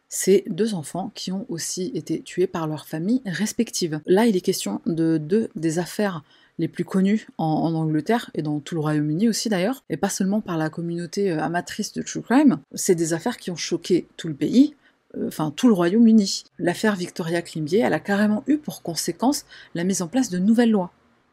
c'est 0.09 0.45
deux 0.49 0.75
enfants 0.75 1.13
qui 1.15 1.33
ont 1.33 1.45
aussi 1.49 1.91
été 1.95 2.23
tués 2.23 2.47
par 2.47 2.67
leurs 2.67 2.87
familles 2.87 3.23
respectives. 3.27 4.01
Là, 4.07 4.27
il 4.27 4.37
est 4.37 4.41
question 4.41 4.81
de 4.87 5.19
deux 5.19 5.51
des 5.55 5.79
affaires 5.79 6.23
les 6.59 6.69
plus 6.69 6.85
connues 6.85 7.29
en, 7.39 7.73
Angleterre 7.75 8.31
et 8.35 8.43
dans 8.43 8.59
tout 8.59 8.75
le 8.75 8.81
Royaume-Uni 8.81 9.29
aussi 9.29 9.49
d'ailleurs, 9.49 9.85
et 9.91 9.97
pas 9.97 10.09
seulement 10.09 10.41
par 10.41 10.57
la 10.57 10.71
communauté 10.71 11.31
euh, 11.31 11.41
amatrice 11.41 11.93
de 11.93 12.03
True 12.03 12.23
Crime. 12.23 12.59
C'est 12.75 12.97
des 12.97 13.13
affaires 13.13 13.37
qui 13.37 13.51
ont 13.51 13.57
choqué 13.57 14.09
tout 14.17 14.27
le 14.27 14.35
pays, 14.35 14.75
euh, 15.17 15.29
enfin 15.29 15.53
tout 15.55 15.69
le 15.69 15.75
Royaume-Uni. 15.75 16.45
L'affaire 16.59 16.97
Victoria 16.97 17.43
Climbier, 17.43 17.81
elle 17.81 17.95
a 17.95 18.01
carrément 18.01 18.43
eu 18.49 18.59
pour 18.59 18.83
conséquence 18.83 19.45
la 19.75 19.85
mise 19.85 20.03
en 20.03 20.09
place 20.09 20.31
de 20.31 20.39
nouvelles 20.39 20.73
lois 20.73 20.91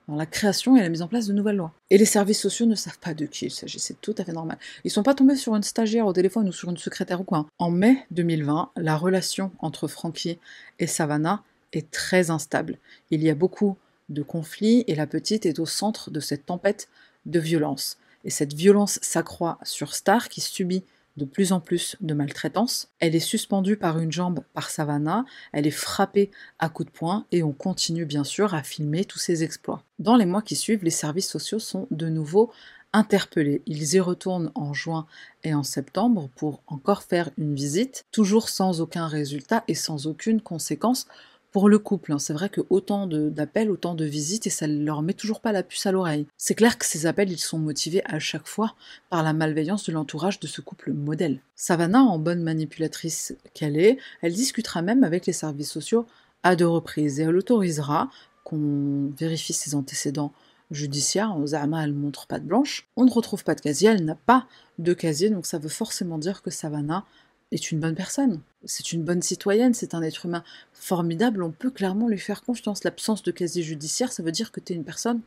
dans 0.08 0.16
la 0.16 0.26
création 0.26 0.78
et 0.78 0.82
la 0.82 0.90
mise 0.90 1.02
en 1.02 1.08
place 1.08 1.28
de 1.28 1.34
nouvelles 1.34 1.58
lois. 1.58 1.74
Et 1.90 1.98
les 1.98 2.06
services 2.06 2.42
sociaux 2.42 2.66
ne 2.66 2.76
savent 2.76 3.00
pas 3.00 3.14
de 3.14 3.26
qui 3.26 3.46
il 3.46 3.52
s'agit, 3.52 3.80
c'est 3.80 4.00
tout 4.02 4.16
à 4.18 4.24
fait 4.24 4.34
normal. 4.34 4.58
Ils 4.84 4.92
sont 4.92 5.04
pas 5.04 5.16
tombés 5.16 5.36
sur 5.36 5.56
une 5.56 5.64
stagiaire 5.64 6.06
au 6.06 6.14
téléphone 6.14 6.48
ou 6.48 6.52
sur 6.52 6.70
une 6.70 6.78
secrétaire 6.78 7.22
ou 7.22 7.24
quoi. 7.24 7.48
En 7.60 7.72
mai 7.72 8.06
2020, 8.12 8.72
la 8.78 8.98
relation 8.98 9.52
entre 9.60 9.88
Frankie 9.88 10.38
et 10.80 10.88
Savannah 10.88 11.44
est 11.74 11.90
très 11.92 12.30
instable. 12.30 12.78
Il 13.12 13.24
y 13.24 13.30
a 13.30 13.36
beaucoup 13.36 13.78
de 14.10 14.22
conflits 14.22 14.84
et 14.88 14.96
la 14.96 15.08
petite 15.08 15.46
est 15.46 15.60
au 15.60 15.66
centre 15.66 16.12
de 16.12 16.20
cette 16.20 16.46
tempête 16.46 16.88
de 17.26 17.40
violence. 17.40 17.98
Et 18.24 18.30
cette 18.30 18.54
violence 18.54 19.00
s'accroît 19.02 19.60
sur 19.64 19.94
Star 19.96 20.30
qui 20.30 20.42
subit 20.42 20.84
de 21.17 21.25
plus 21.25 21.51
en 21.51 21.60
plus 21.60 21.95
de 22.01 22.13
maltraitance. 22.13 22.89
Elle 23.00 23.15
est 23.15 23.19
suspendue 23.19 23.77
par 23.77 24.00
une 24.00 24.12
jambe 24.12 24.41
par 24.53 24.69
Savannah, 24.69 25.25
elle 25.53 25.67
est 25.67 25.72
frappée 25.72 26.31
à 26.60 26.69
coups 26.69 26.91
de 26.91 26.98
poing 26.98 27.25
et 27.31 27.43
on 27.43 27.53
continue 27.53 28.05
bien 28.05 28.24
sûr 28.24 28.53
à 28.53 28.63
filmer 28.63 29.05
tous 29.05 29.19
ses 29.19 29.43
exploits. 29.43 29.84
Dans 30.00 30.15
les 30.15 30.25
mois 30.25 30.41
qui 30.41 30.55
suivent, 30.55 30.84
les 30.84 30.89
services 30.89 31.29
sociaux 31.29 31.60
sont 31.60 31.88
de 31.91 32.10
nouveau 32.10 32.51
interpellés. 32.93 33.62
Ils 33.65 33.95
y 33.95 34.00
retournent 34.00 34.51
en 34.55 34.74
juin 34.74 35.05
et 35.43 35.53
en 35.53 35.63
septembre 35.63 36.29
pour 36.36 36.63
encore 36.67 37.03
faire 37.03 37.29
une 37.38 37.53
visite, 37.53 38.05
toujours 38.12 38.48
sans 38.48 38.79
aucun 38.79 39.07
résultat 39.07 39.63
et 39.67 39.75
sans 39.75 40.07
aucune 40.07 40.41
conséquence 40.41 41.07
pour 41.56 41.70
le 41.70 41.80
couple. 41.80 42.12
Hein. 42.12 42.20
C'est 42.20 42.34
vrai 42.34 42.50
que 42.50 42.60
autant 42.70 43.08
d'appels, 43.08 43.72
autant 43.72 43.96
de 43.96 44.04
visites, 44.04 44.46
et 44.46 44.50
ça 44.50 44.68
ne 44.68 44.84
leur 44.84 45.02
met 45.02 45.14
toujours 45.14 45.40
pas 45.40 45.54
la 45.54 45.64
puce 45.64 45.86
à 45.86 45.94
l'oreille. 45.94 46.28
C'est 46.36 46.54
clair 46.54 46.78
que 46.78 46.86
ces 46.86 47.06
appels, 47.06 47.32
ils 47.32 47.40
sont 47.40 47.60
motivés 47.60 48.02
à 48.04 48.20
chaque 48.20 48.46
fois 48.46 48.76
par 49.10 49.24
la 49.24 49.32
malveillance 49.32 49.86
de 49.86 49.94
l'entourage 49.94 50.42
de 50.42 50.48
ce 50.48 50.60
couple 50.60 50.92
modèle. 50.92 51.40
Savannah, 51.56 52.02
en 52.02 52.20
bonne 52.20 52.44
manipulatrice 52.44 53.36
qu'elle 53.54 53.78
est, 53.78 53.98
elle 54.22 54.34
discutera 54.34 54.82
même 54.82 55.06
avec 55.06 55.28
les 55.28 55.32
services 55.32 55.72
sociaux 55.72 56.06
à 56.44 56.58
deux 56.58 56.68
reprises, 56.68 57.22
et 57.22 57.24
elle 57.24 57.38
autorisera 57.38 58.10
qu'on 58.44 59.14
vérifie 59.18 59.54
ses 59.54 59.76
antécédents 59.76 60.34
judiciaires. 60.72 61.38
Zahama, 61.46 61.86
elle 61.86 61.94
montre 61.94 62.28
pas 62.28 62.40
de 62.40 62.46
blanche. 62.46 62.86
On 62.98 63.06
ne 63.06 63.12
retrouve 63.12 63.46
pas 63.46 63.56
de 63.56 63.62
casier, 63.62 63.88
elle 63.88 64.04
n'a 64.04 64.16
pas 64.16 64.46
de 64.78 64.92
casier, 64.92 65.30
donc 65.30 65.46
ça 65.46 65.58
veut 65.58 65.70
forcément 65.70 66.18
dire 66.18 66.42
que 66.42 66.52
Savannah 66.52 67.06
est 67.52 67.72
une 67.72 67.80
bonne 67.80 67.96
personne. 67.96 68.42
C'est 68.66 68.92
une 68.92 69.04
bonne 69.04 69.22
citoyenne, 69.22 69.74
c'est 69.74 69.94
un 69.94 70.02
être 70.02 70.25
humain 70.25 70.44
formidable, 70.74 71.44
on 71.44 71.52
peut 71.52 71.70
clairement 71.70 72.08
lui 72.08 72.20
faire 72.20 72.44
confiance. 72.44 72.84
L'absence 72.84 73.24
de 73.24 73.32
casier 73.32 73.64
judiciaire, 73.64 74.12
ça 74.12 74.24
veut 74.24 74.32
dire 74.32 74.52
que 74.52 74.60
tu 74.60 74.74
es 74.74 74.75
une 74.75 74.84
personne 74.84 75.22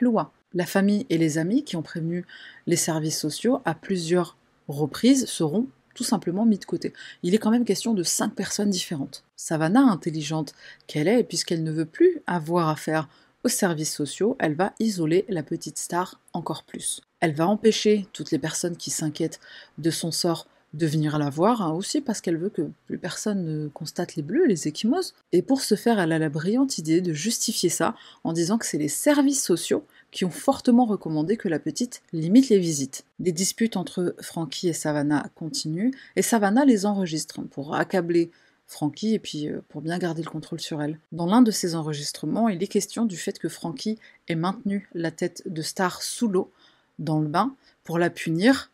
loi. 0.00 0.32
La 0.52 0.66
famille 0.66 1.06
et 1.10 1.18
les 1.18 1.38
amis 1.38 1.64
qui 1.64 1.76
ont 1.76 1.82
prévenu 1.82 2.24
les 2.66 2.76
services 2.76 3.18
sociaux 3.18 3.60
à 3.64 3.74
plusieurs 3.74 4.36
reprises 4.68 5.26
seront 5.26 5.66
tout 5.94 6.04
simplement 6.04 6.44
mis 6.44 6.58
de 6.58 6.64
côté. 6.64 6.92
Il 7.22 7.34
est 7.34 7.38
quand 7.38 7.50
même 7.50 7.64
question 7.64 7.94
de 7.94 8.02
cinq 8.02 8.34
personnes 8.34 8.70
différentes. 8.70 9.24
Savannah, 9.36 9.84
intelligente 9.84 10.54
qu'elle 10.86 11.08
est, 11.08 11.22
puisqu'elle 11.22 11.62
ne 11.62 11.72
veut 11.72 11.86
plus 11.86 12.20
avoir 12.26 12.68
affaire 12.68 13.08
aux 13.44 13.48
services 13.48 13.94
sociaux, 13.94 14.36
elle 14.40 14.54
va 14.54 14.72
isoler 14.80 15.24
la 15.28 15.42
petite 15.42 15.78
star 15.78 16.20
encore 16.32 16.64
plus. 16.64 17.00
Elle 17.20 17.34
va 17.34 17.46
empêcher 17.46 18.06
toutes 18.12 18.30
les 18.30 18.38
personnes 18.38 18.76
qui 18.76 18.90
s'inquiètent 18.90 19.40
de 19.78 19.90
son 19.90 20.10
sort 20.10 20.46
de 20.74 20.86
venir 20.86 21.18
la 21.18 21.30
voir, 21.30 21.62
hein, 21.62 21.72
aussi 21.72 22.00
parce 22.00 22.20
qu'elle 22.20 22.36
veut 22.36 22.50
que 22.50 22.68
plus 22.86 22.98
personne 22.98 23.44
ne 23.44 23.68
constate 23.68 24.16
les 24.16 24.22
bleus, 24.22 24.46
les 24.46 24.66
échymoses. 24.68 25.14
Et 25.32 25.40
pour 25.40 25.60
ce 25.60 25.76
faire, 25.76 26.00
elle 26.00 26.12
a 26.12 26.18
la 26.18 26.28
brillante 26.28 26.78
idée 26.78 27.00
de 27.00 27.12
justifier 27.12 27.68
ça 27.68 27.94
en 28.24 28.32
disant 28.32 28.58
que 28.58 28.66
c'est 28.66 28.78
les 28.78 28.88
services 28.88 29.42
sociaux 29.42 29.86
qui 30.10 30.24
ont 30.24 30.30
fortement 30.30 30.84
recommandé 30.84 31.36
que 31.36 31.48
la 31.48 31.60
petite 31.60 32.02
limite 32.12 32.48
les 32.48 32.58
visites. 32.58 33.04
Des 33.20 33.32
disputes 33.32 33.76
entre 33.76 34.16
Frankie 34.20 34.68
et 34.68 34.72
Savannah 34.72 35.28
continuent, 35.36 35.92
et 36.16 36.22
Savannah 36.22 36.64
les 36.64 36.86
enregistre 36.86 37.40
pour 37.42 37.76
accabler 37.76 38.30
Frankie 38.66 39.14
et 39.14 39.18
puis 39.18 39.48
euh, 39.48 39.60
pour 39.68 39.82
bien 39.82 39.98
garder 39.98 40.22
le 40.22 40.30
contrôle 40.30 40.60
sur 40.60 40.82
elle. 40.82 40.98
Dans 41.12 41.26
l'un 41.26 41.42
de 41.42 41.50
ces 41.50 41.74
enregistrements, 41.74 42.48
il 42.48 42.62
est 42.62 42.68
question 42.68 43.04
du 43.04 43.16
fait 43.16 43.38
que 43.38 43.48
Frankie 43.48 43.98
ait 44.28 44.34
maintenu 44.34 44.88
la 44.94 45.10
tête 45.10 45.42
de 45.46 45.62
Star 45.62 46.02
sous 46.02 46.28
l'eau, 46.28 46.50
dans 46.98 47.20
le 47.20 47.28
bain, 47.28 47.54
pour 47.84 47.98
la 47.98 48.10
punir 48.10 48.70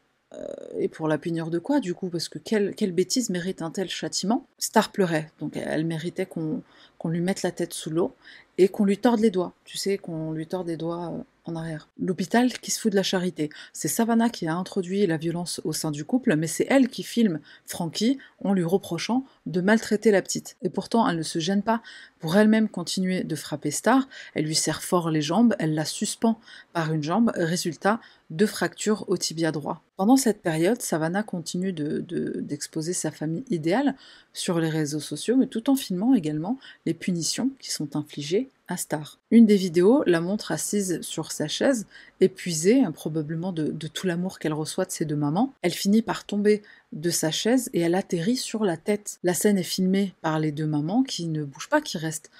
et 0.79 0.89
pour 0.89 1.09
la 1.09 1.19
punir 1.19 1.51
de 1.51 1.59
quoi, 1.59 1.81
du 1.81 1.95
coup 1.95 2.09
Parce 2.09 2.29
que 2.29 2.39
quelle, 2.39 2.75
quelle, 2.75 2.93
bêtise 2.93 3.31
mérite 3.31 3.63
un 3.63 3.71
tel 3.71 3.89
châtiment? 3.89 4.47
Star 4.59 4.93
pleurait, 4.93 5.31
donc 5.41 5.57
elle 5.57 5.85
méritait 5.85 6.27
qu'on 6.27 6.63
lui 7.05 7.21
mette 7.21 7.43
la 7.43 7.51
tête 7.51 7.75
sous 7.75 7.91
l'eau 7.91 8.15
et 8.61 8.69
qu'on 8.69 8.85
lui 8.85 8.99
torde 8.99 9.21
les 9.21 9.31
doigts. 9.31 9.55
Tu 9.65 9.79
sais, 9.79 9.97
qu'on 9.97 10.33
lui 10.33 10.47
torde 10.47 10.69
les 10.69 10.77
doigts 10.77 11.11
euh, 11.15 11.23
en 11.47 11.57
arrière. 11.57 11.89
L'hôpital 11.99 12.53
qui 12.53 12.71
se 12.71 12.79
fout 12.79 12.91
de 12.91 12.97
la 12.97 13.03
charité. 13.03 13.49
C'est 13.73 13.89
Savannah 13.89 14.29
qui 14.29 14.47
a 14.47 14.55
introduit 14.55 15.07
la 15.07 15.17
violence 15.17 15.63
au 15.65 15.73
sein 15.73 15.91
du 15.91 16.05
couple, 16.05 16.37
mais 16.37 16.47
c'est 16.47 16.67
elle 16.69 16.89
qui 16.89 17.03
filme 17.03 17.41
Frankie 17.65 18.19
en 18.45 18.53
lui 18.53 18.63
reprochant 18.63 19.25
de 19.47 19.63
maltraiter 19.63 20.11
la 20.11 20.21
petite. 20.21 20.59
Et 20.61 20.69
pourtant, 20.69 21.09
elle 21.09 21.17
ne 21.17 21.23
se 21.23 21.39
gêne 21.39 21.63
pas 21.63 21.81
pour 22.19 22.37
elle-même 22.37 22.69
continuer 22.69 23.25
de 23.25 23.35
frapper 23.35 23.71
Star. 23.71 24.07
Elle 24.35 24.45
lui 24.45 24.55
serre 24.55 24.83
fort 24.83 25.11
les 25.11 25.23
jambes, 25.23 25.57
elle 25.59 25.75
la 25.75 25.87
suspend 25.87 26.39
par 26.75 26.93
une 26.93 27.03
jambe. 27.03 27.33
Résultat, 27.35 27.99
deux 28.31 28.47
fractures 28.47 29.05
au 29.09 29.17
tibia 29.17 29.53
droit. 29.53 29.83
Pendant 29.97 30.17
cette 30.17 30.41
période, 30.41 30.81
Savannah 30.81 31.23
continue 31.23 31.73
d'exposer 31.73 32.93
de, 32.93 32.97
sa 32.97 33.11
famille 33.11 33.45
idéale 33.51 33.97
sur 34.33 34.61
les 34.61 34.71
réseaux 34.71 35.01
sociaux, 35.01 35.37
mais 35.37 35.47
tout 35.47 35.69
en 35.69 35.77
filmant 35.77 36.15
également 36.15 36.59
les 36.87 36.95
punitions 36.95 37.51
qui 37.59 37.71
sont 37.71 37.97
infligées 37.97 38.49
à 38.69 38.77
Star. 38.77 39.19
Une 39.33 39.47
des 39.47 39.57
vidéos 39.57 40.05
la 40.07 40.21
montre 40.21 40.53
assise 40.53 41.01
sur 41.03 41.33
sa 41.33 41.49
chaise, 41.49 41.87
épuisée, 42.21 42.85
hein, 42.85 42.93
probablement 42.93 43.53
de, 43.53 43.65
de 43.67 43.89
tout 43.89 44.07
l'amour 44.07 44.39
qu'elle 44.39 44.53
reçoit 44.53 44.85
de 44.85 44.93
ses 44.93 45.05
deux 45.05 45.17
mamans. 45.17 45.53
Elle 45.63 45.73
finit 45.73 46.03
par 46.03 46.25
tomber 46.25 46.63
de 46.93 47.11
sa 47.11 47.33
chaise 47.33 47.69
et 47.73 47.81
elle 47.81 47.97
atterrit 47.97 48.37
sur 48.37 48.65
la 48.65 48.77
tête. 48.77 49.19
La 49.25 49.35
scène 49.35 49.59
est 49.59 49.65
filmée 49.65 50.15
par 50.23 50.39
les 50.39 50.53
deux 50.53 50.67
mamans 50.67 51.03
qui 51.03 51.27
ne 51.27 51.45
bougent 51.45 51.69
pas, 51.69 51.81
qui 51.81 51.99
restent 51.99 52.31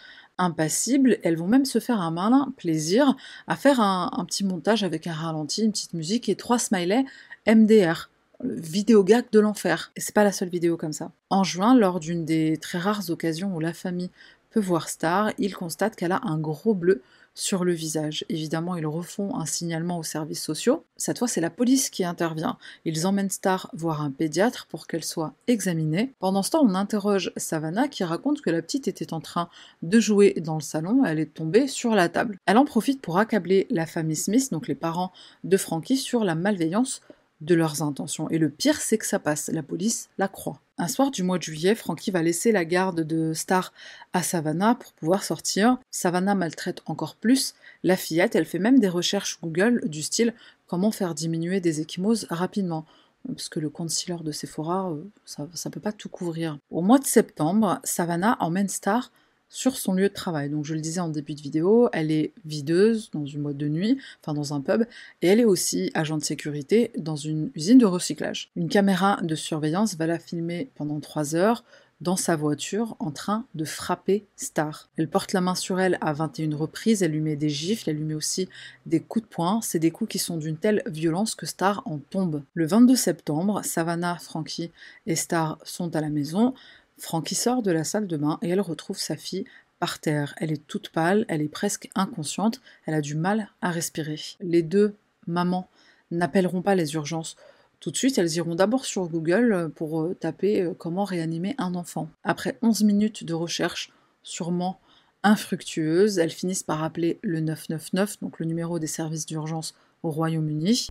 impassibles. 0.41 1.19
Elles 1.23 1.37
vont 1.37 1.47
même 1.47 1.65
se 1.65 1.79
faire 1.79 2.01
un 2.01 2.11
malin 2.11 2.53
plaisir 2.57 3.17
à 3.47 3.57
faire 3.57 3.81
un, 3.81 4.25
petit 4.27 4.45
montage 4.45 4.83
avec 4.83 5.07
un 5.07 5.13
ralenti, 5.13 5.63
une 5.63 5.73
petite 5.73 5.95
musique 5.95 6.29
et 6.29 6.37
trois 6.37 6.59
smileys 6.59 7.05
MDR 7.47 8.11
vidéo 8.43 9.05
gag 9.05 9.27
de 9.33 9.41
l'enfer. 9.41 9.93
Et 9.97 10.01
c'est 10.01 10.15
pas 10.15 10.25
la 10.25 10.33
seule 10.33 10.49
vidéo 10.49 10.77
comme 10.77 10.93
ça. 10.93 11.13
En 11.29 11.45
juin, 11.45 11.75
lors 11.75 12.01
d'une 12.01 12.25
des 12.25 12.57
très 12.57 12.79
rares 12.79 13.11
occasions 13.11 13.55
où 13.55 13.61
la 13.61 13.75
famille 13.75 14.11
peut 14.51 14.61
voir 14.61 14.89
Star, 14.89 15.31
il 15.39 15.55
constate 15.55 15.95
qu'elle 15.95 16.13
a 16.13 16.21
un 16.25 16.39
gros 16.39 16.75
bleu 16.75 17.03
sur 17.35 17.65
le 17.65 17.73
visage. 17.73 18.25
Évidemment, 18.29 18.77
ils 18.77 18.87
refont 18.87 19.37
un 19.37 19.47
signalement 19.47 19.99
aux 19.99 20.03
services 20.03 20.43
sociaux. 20.43 20.85
Cette 20.97 21.19
fois, 21.19 21.29
c'est 21.29 21.41
la 21.41 21.51
police 21.51 21.91
qui 21.91 22.05
intervient. 22.05 22.59
Ils 22.85 23.07
emmènent 23.07 23.31
Star 23.31 23.71
voir 23.73 24.03
un 24.03 24.11
pédiatre 24.11 24.67
pour 24.67 24.87
qu'elle 24.87 25.05
soit 25.05 25.35
examinée. 25.47 26.13
Pendant 26.19 26.43
ce 26.43 26.51
temps, 26.51 26.65
on 26.65 26.75
interroge 26.75 27.33
Savannah 27.37 27.89
qui 27.89 28.05
raconte 28.05 28.41
que 28.41 28.51
la 28.51 28.63
petite 28.63 28.89
était 28.89 29.13
en 29.13 29.21
train 29.21 29.49
de 29.83 30.01
jouer 30.01 30.35
dans 30.41 30.57
le 30.57 30.61
salon, 30.61 31.05
elle 31.05 31.19
est 31.19 31.35
tombée 31.35 31.69
sur 31.69 31.95
la 31.95 32.09
table. 32.09 32.39
Elle 32.47 32.59
en 32.59 32.65
profite 32.65 33.01
pour 33.01 33.19
accabler 33.19 33.67
la 33.71 33.87
famille 33.87 34.17
Smith, 34.17 34.51
donc 34.53 34.69
les 34.69 34.75
parents 34.75 35.13
de 35.45 35.57
Frankie, 35.57 35.97
sur 35.97 36.25
la 36.25 36.35
malveillance 36.35 37.01
de 37.41 37.55
leurs 37.55 37.83
intentions. 37.83 38.29
Et 38.31 38.39
le 38.39 38.51
pire, 38.51 38.81
c'est 38.81 38.99
que 38.99 39.07
ça 39.07 39.19
passe. 39.19 39.49
La 39.53 39.63
police 39.63 40.09
la 40.19 40.29
croit. 40.29 40.61
Un 40.79 40.89
soir 40.89 41.11
du 41.11 41.23
mois 41.23 41.39
de 41.39 41.43
juillet, 41.43 41.75
Frankie 41.75 42.11
va 42.11 42.23
laisser 42.23 42.53
la 42.53 42.65
garde 42.65 43.01
de 43.01 43.33
Star 43.35 43.73
à 44.13 44.23
Savannah 44.23 44.75
pour 44.75 44.93
pouvoir 44.93 45.25
sortir. 45.25 45.79
Savannah 45.91 46.35
maltraite 46.35 46.83
encore 46.87 47.17
plus 47.17 47.55
la 47.83 47.97
fillette. 47.97 48.35
Elle 48.35 48.47
fait 48.47 48.59
même 48.59 48.79
des 48.79 48.89
recherches 48.89 49.39
Google 49.43 49.83
du 49.89 50.03
style 50.03 50.35
comment 50.71 50.93
faire 50.93 51.17
diminuer 51.17 51.61
des 51.61 51.81
échymoses 51.81 52.29
rapidement? 52.31 52.87
Parce 53.27 53.49
que 53.49 53.59
le 53.59 53.71
concealer 53.71 54.23
de 54.23 54.31
Sephora, 54.31 54.93
euh, 54.93 55.03
ça 55.27 55.43
ne 55.43 55.71
peut 55.71 55.81
pas 55.81 55.93
tout 55.93 56.09
couvrir. 56.09 56.59
Au 56.71 56.81
mois 56.81 57.01
de 57.01 57.05
septembre, 57.05 57.81
Savannah 57.83 58.37
emmène 58.39 58.69
Star 58.69 59.11
sur 59.51 59.77
son 59.77 59.93
lieu 59.93 60.09
de 60.09 60.15
travail. 60.15 60.49
Donc 60.49 60.65
je 60.65 60.75
le 60.75 60.81
disais 60.81 61.01
en 61.01 61.09
début 61.09 61.35
de 61.35 61.43
vidéo, 61.43 61.91
elle 61.93 62.11
est 62.11 62.33
videuse 62.47 63.11
dans 63.13 63.27
une 63.27 63.43
boîte 63.43 63.59
de 63.59 63.69
nuit, 63.69 63.99
enfin 64.23 64.33
dans 64.33 64.55
un 64.55 64.63
pub, 64.63 64.85
et 65.21 65.27
elle 65.27 65.41
est 65.41 65.45
aussi 65.45 65.91
agent 65.95 66.17
de 66.17 66.25
sécurité 66.25 66.93
dans 66.97 67.17
une 67.17 67.51
usine 67.55 67.79
de 67.79 67.87
recyclage. 67.87 68.51
Une 68.57 68.69
caméra 68.69 69.19
de 69.23 69.35
surveillance 69.35 69.97
va 69.97 70.07
la 70.07 70.19
filmer 70.19 70.71
pendant 70.77 71.01
3 71.01 71.35
heures 71.35 71.65
dans 72.01 72.17
sa 72.17 72.35
voiture 72.35 72.97
en 72.99 73.11
train 73.11 73.45
de 73.55 73.65
frapper 73.65 74.25
Star. 74.37 74.89
Elle 74.97 75.09
porte 75.09 75.33
la 75.33 75.41
main 75.41 75.55
sur 75.55 75.81
elle 75.81 75.99
à 76.01 76.13
21 76.13 76.57
reprises, 76.57 77.03
elle 77.03 77.13
lui 77.13 77.21
met 77.21 77.37
des 77.37 77.51
gifles, 77.51 77.91
elle 77.91 77.97
lui 77.97 78.05
met 78.05 78.15
aussi 78.15 78.49
des 78.87 79.01
coups 79.01 79.25
de 79.25 79.29
poing. 79.29 79.61
C'est 79.63 79.79
des 79.79 79.91
coups 79.91 80.13
qui 80.13 80.19
sont 80.19 80.39
d'une 80.39 80.57
telle 80.57 80.83
violence 80.87 81.35
que 81.35 81.47
Star 81.47 81.83
en 81.85 81.99
tombe. 81.99 82.43
Le 82.55 82.67
22 82.67 82.97
septembre, 82.97 83.61
Savannah, 83.65 84.17
Frankie 84.17 84.71
et 85.07 85.17
Star 85.17 85.59
sont 85.65 85.95
à 85.95 86.01
la 86.01 86.09
maison. 86.09 86.55
Frankie 87.01 87.35
sort 87.35 87.63
de 87.63 87.73
la 87.73 87.85
salle 87.85 88.07
de 88.07 88.17
bain 88.17 88.39
et 88.43 88.51
elle 88.51 88.61
retrouve 88.61 88.99
sa 88.99 89.17
fille 89.17 89.45
par 89.79 89.99
terre. 89.99 90.35
Elle 90.39 90.53
est 90.53 90.67
toute 90.67 90.91
pâle, 90.91 91.25
elle 91.29 91.43
est 91.43 91.49
presque 91.49 91.89
inconsciente, 91.95 92.61
elle 92.87 92.95
a 92.95 93.01
du 93.01 93.15
mal 93.15 93.49
à 93.63 93.71
respirer. 93.71 94.21
Les 94.41 94.63
deux 94.63 94.95
mamans 95.27 95.69
n'appelleront 96.11 96.63
pas 96.63 96.75
les 96.75 96.95
urgences 96.95 97.37
tout 97.81 97.91
de 97.91 97.97
suite, 97.97 98.19
elles 98.19 98.37
iront 98.37 98.55
d'abord 98.55 98.85
sur 98.85 99.09
Google 99.09 99.73
pour 99.75 100.03
euh, 100.03 100.15
taper 100.15 100.61
euh, 100.61 100.75
comment 100.75 101.05
réanimer 101.05 101.55
un 101.57 101.75
enfant. 101.75 102.11
Après 102.25 102.59
11 102.61 102.85
minutes 102.85 103.25
de 103.25 103.33
recherche, 103.33 103.91
sûrement 104.23 104.79
infructueuses, 105.23 106.19
elles 106.19 106.31
finissent 106.31 106.63
par 106.63 106.85
appeler 106.85 107.19
le 107.23 107.41
999, 107.41 108.21
donc 108.21 108.39
le 108.39 108.45
numéro 108.45 108.79
des 108.79 108.87
services 108.87 109.25
d'urgence 109.25 109.75
au 110.03 110.11
Royaume-Uni. 110.11 110.89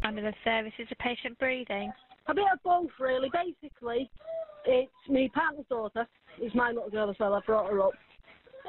It's 4.65 4.91
my 5.07 5.29
partner's 5.33 5.65
daughter. 5.69 6.07
It's 6.39 6.55
my 6.55 6.69
little 6.69 6.89
girl 6.89 7.09
as 7.09 7.15
well. 7.19 7.33
I 7.33 7.41
brought 7.45 7.69
her 7.71 7.81
up. 7.81 7.93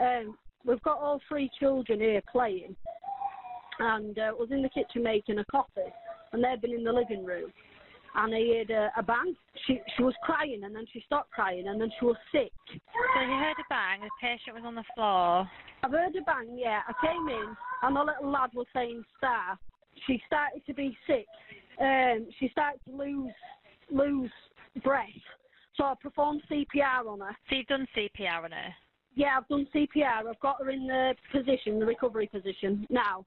Um, 0.00 0.36
we've 0.64 0.82
got 0.82 0.98
all 0.98 1.20
three 1.28 1.50
children 1.58 2.00
here 2.00 2.22
playing. 2.30 2.76
and 3.78 4.18
uh, 4.18 4.32
was 4.38 4.48
in 4.50 4.62
the 4.62 4.68
kitchen 4.68 5.02
making 5.02 5.38
a 5.38 5.44
coffee, 5.46 5.92
and 6.32 6.42
they've 6.44 6.60
been 6.60 6.72
in 6.74 6.84
the 6.84 6.92
living 6.92 7.24
room. 7.24 7.52
And 8.14 8.34
I 8.34 8.38
heard 8.38 8.70
a, 8.70 8.90
a 8.98 9.02
bang. 9.02 9.36
She 9.66 9.80
she 9.96 10.02
was 10.02 10.14
crying, 10.22 10.62
and 10.64 10.74
then 10.74 10.84
she 10.92 11.02
stopped 11.06 11.30
crying, 11.30 11.68
and 11.68 11.80
then 11.80 11.90
she 11.98 12.04
was 12.04 12.16
sick. 12.32 12.52
So 12.68 13.20
you 13.20 13.36
heard 13.38 13.56
a 13.58 13.68
bang, 13.68 14.00
the 14.00 14.10
patient 14.20 14.56
was 14.56 14.64
on 14.66 14.74
the 14.74 14.84
floor. 14.94 15.48
I've 15.82 15.92
heard 15.92 16.14
a 16.16 16.22
bang, 16.22 16.58
yeah. 16.58 16.80
I 16.88 17.06
came 17.06 17.28
in, 17.28 17.56
and 17.82 17.96
the 17.96 18.00
little 18.00 18.30
lad 18.30 18.50
was 18.54 18.66
saying 18.74 19.04
star. 19.16 19.58
She 20.06 20.20
started 20.26 20.62
to 20.66 20.74
be 20.74 20.96
sick. 21.06 21.26
Um, 21.80 22.26
she 22.38 22.48
started 22.50 22.80
to 22.88 22.96
lose 22.96 23.32
lose 23.90 24.30
breath. 24.82 25.06
So 25.80 25.86
I 25.86 25.94
performed 25.94 26.42
CPR 26.50 27.08
on 27.08 27.20
her. 27.20 27.34
So 27.48 27.56
you've 27.56 27.66
done 27.66 27.86
CPR 27.96 28.44
on 28.44 28.50
her? 28.50 28.74
Yeah, 29.16 29.38
I've 29.38 29.48
done 29.48 29.66
CPR. 29.74 30.28
I've 30.28 30.38
got 30.40 30.56
her 30.62 30.70
in 30.70 30.86
the 30.86 31.14
position, 31.32 31.78
the 31.78 31.86
recovery 31.86 32.28
position 32.28 32.84
now. 32.90 33.24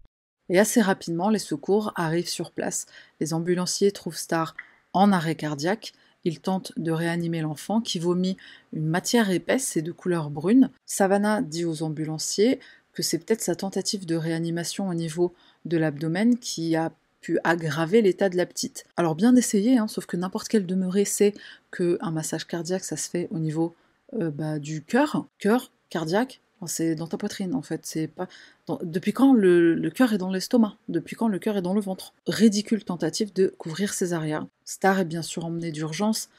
Et 0.50 0.60
assez 0.60 0.80
rapidement, 0.80 1.32
les 1.32 1.40
secours 1.40 1.94
arrivent 1.96 2.30
sur 2.30 2.52
place. 2.52 2.86
Les 3.20 3.34
ambulanciers 3.34 3.92
trouvent 3.92 4.16
Star 4.16 4.56
en 4.94 5.12
arrêt 5.12 5.34
cardiaque. 5.34 5.94
Ils 6.26 6.42
tentent 6.42 6.74
de 6.78 6.92
réanimer 6.92 7.42
l'enfant 7.42 7.82
qui 7.82 7.98
vomit 7.98 8.38
une 8.72 8.86
matière 8.86 9.32
épaisse 9.32 9.76
et 9.76 9.82
de 9.82 9.92
couleur 9.92 10.30
brune. 10.30 10.70
Savannah 10.86 11.42
dit 11.42 11.66
aux 11.66 11.82
ambulanciers 11.82 12.60
que 12.92 13.02
c'est 13.02 13.18
peut-être 13.18 13.42
sa 13.42 13.56
tentative 13.56 14.06
de 14.06 14.16
réanimation 14.16 14.90
au 14.90 14.94
niveau 14.94 15.34
de 15.66 15.78
l'abdomen 15.78 16.38
qui 16.38 16.76
a 16.76 16.92
aggraver 17.44 18.02
l'état 18.02 18.30
de 18.30 18.38
la 18.38 18.46
petite. 18.46 18.86
Alors 18.98 19.16
bien 19.16 19.34
d'essayer, 19.34 19.78
hein, 19.78 19.88
sauf 19.88 20.06
que 20.06 20.18
n'importe 20.18 20.48
quel 20.48 20.66
demeuré 20.66 21.06
sait 21.06 21.34
qu'un 21.76 22.12
massage 22.12 22.46
cardiaque, 22.46 22.84
ça 22.84 22.98
se 22.98 23.10
fait 23.10 23.28
au 23.32 23.40
niveau 23.40 23.76
euh, 24.14 24.32
bah, 24.32 24.60
du 24.60 24.84
cœur, 24.84 25.26
cœur, 25.40 25.72
cardiaque, 25.90 26.42
c'est 26.68 26.96
dans 26.96 27.08
ta 27.08 27.18
poitrine 27.18 27.56
en 27.56 27.62
fait. 27.62 27.82
C'est 27.86 28.08
pas 28.08 28.28
depuis 28.84 29.14
quand 29.14 29.34
le, 29.34 29.74
le 29.74 29.90
cœur 29.90 30.14
est 30.14 30.18
dans 30.18 30.32
l'estomac? 30.32 30.78
Depuis 30.88 31.16
quand 31.16 31.28
le 31.28 31.40
cœur 31.40 31.58
est 31.58 31.62
dans 31.62 31.74
le 31.74 31.82
ventre? 31.82 32.14
Ridicule 32.28 32.84
tentative 32.84 33.34
de 33.34 33.54
couvrir 33.58 33.94
ses 33.94 34.14
arrières. 34.14 34.48
Star 34.66 35.00
est 35.00 35.06
bien 35.06 35.22
sûr 35.22 35.46
emmené 35.46 35.72
d'urgence 35.72 36.30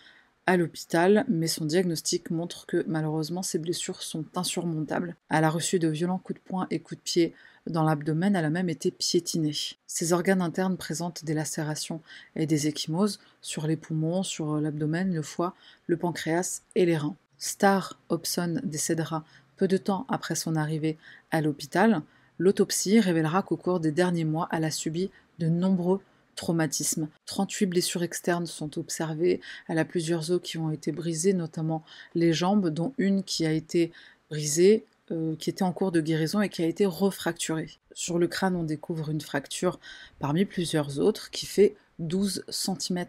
à 0.47 0.57
l'hôpital, 0.57 1.25
mais 1.29 1.47
son 1.47 1.64
diagnostic 1.64 2.31
montre 2.31 2.66
que 2.66 2.85
malheureusement 2.87 3.42
ses 3.42 3.59
blessures 3.59 4.03
sont 4.03 4.25
insurmontables. 4.35 5.16
Elle 5.31 5.44
a 5.44 5.51
reçu 5.51 5.79
de 5.79 5.88
violents 5.88 6.18
coups 6.18 6.38
de 6.38 6.44
poing 6.44 6.66
et 6.70 6.81
coups 6.81 6.99
de 6.99 7.05
pied 7.05 7.35
dans 7.66 7.83
l'abdomen, 7.83 8.37
elle 8.37 8.44
a 8.44 8.50
même 8.50 8.68
été 8.68 8.90
piétinée. 8.90 9.55
Ses 9.87 10.12
organes 10.12 10.42
internes 10.42 10.77
présentent 10.77 11.24
des 11.24 11.35
lacérations 11.35 12.03
et 12.37 12.46
des 12.46 12.66
échymoses 12.66 13.20
sur 13.40 13.66
les 13.66 13.77
poumons, 13.77 14.22
sur 14.22 14.61
l'abdomen, 14.61 15.14
le 15.14 15.22
foie, 15.22 15.55
le 15.87 15.96
pancréas 15.96 16.62
et 16.74 16.85
les 16.85 16.96
reins. 16.96 17.16
Star 17.38 17.98
Hobson 18.09 18.61
décédera 18.64 19.24
peu 19.57 19.68
de 19.68 19.77
temps 19.77 20.07
après 20.09 20.35
son 20.35 20.57
arrivée 20.57 20.98
à 21.31 21.40
l'hôpital. 21.40 22.03
L'autopsie 22.38 23.00
révélera 23.00 23.42
qu'au 23.42 23.57
cours 23.57 23.81
des 23.81 23.92
derniers 23.92 24.24
mois, 24.24 24.48
elle 24.53 24.64
a 24.64 24.70
subi 24.70 25.11
de 25.38 25.48
nombreux 25.48 26.00
traumatismes. 26.37 27.09
38 27.27 27.66
blessures 27.66 28.03
externes 28.03 28.46
sont 28.46 28.79
observées, 28.79 29.40
elle 29.68 29.79
a 29.79 29.85
plusieurs 29.85 30.31
os 30.31 30.40
qui 30.42 30.59
ont 30.59 30.70
été 30.70 30.92
brisés, 30.92 31.33
notamment 31.33 31.85
les 32.14 32.33
jambes, 32.33 32.68
dont 32.68 32.92
une 32.98 33.22
qui 33.22 33.46
a 33.46 33.53
été 33.53 33.92
brisée, 34.31 34.85
euh, 35.11 35.37
qui 35.37 35.51
était 35.51 35.62
en 35.62 35.73
cours 35.73 35.93
de 35.93 36.01
guérison 36.01 36.40
et 36.40 36.49
qui 36.49 36.62
a 36.62 36.67
été 36.67 36.87
refracturée. 36.87 37.71
Sur 37.93 38.19
le 38.19 38.27
crâne, 38.27 38.57
on 38.57 38.64
découvre 38.64 39.11
une 39.11 39.21
fracture 39.21 39.79
parmi 40.19 40.45
plusieurs 40.45 40.99
autres 40.99 41.31
qui 41.31 41.47
fait 41.47 41.77
12 41.99 42.45
cm 42.49 43.05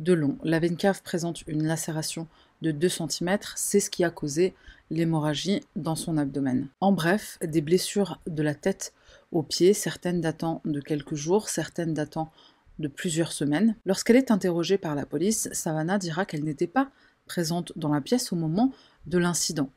de 0.00 0.12
long. 0.12 0.38
La 0.44 0.58
veine 0.58 0.76
cave 0.76 1.02
présente 1.02 1.42
une 1.46 1.66
lacération 1.66 2.28
de 2.62 2.70
2 2.70 2.88
cm, 2.88 3.38
c'est 3.56 3.80
ce 3.80 3.90
qui 3.90 4.04
a 4.04 4.10
causé 4.10 4.54
l'hémorragie 4.90 5.62
dans 5.74 5.96
son 5.96 6.16
abdomen. 6.16 6.68
En 6.80 6.92
bref, 6.92 7.38
des 7.42 7.60
blessures 7.60 8.20
de 8.26 8.42
la 8.42 8.54
tête 8.54 8.92
aux 9.32 9.42
pieds, 9.42 9.74
certaines 9.74 10.20
datant 10.20 10.60
de 10.64 10.80
quelques 10.80 11.14
jours, 11.14 11.48
certaines 11.48 11.94
datant 11.94 12.30
de 12.78 12.88
plusieurs 12.88 13.32
semaines. 13.32 13.74
Lorsqu'elle 13.84 14.16
est 14.16 14.30
interrogée 14.30 14.78
par 14.78 14.94
la 14.94 15.06
police, 15.06 15.48
Savannah 15.52 15.98
dira 15.98 16.24
qu'elle 16.24 16.44
n'était 16.44 16.66
pas 16.66 16.90
présente 17.26 17.72
dans 17.76 17.92
la 17.92 18.00
pièce 18.00 18.32
au 18.32 18.36
moment 18.36 18.72
de 19.06 19.18
l'incident. 19.18 19.70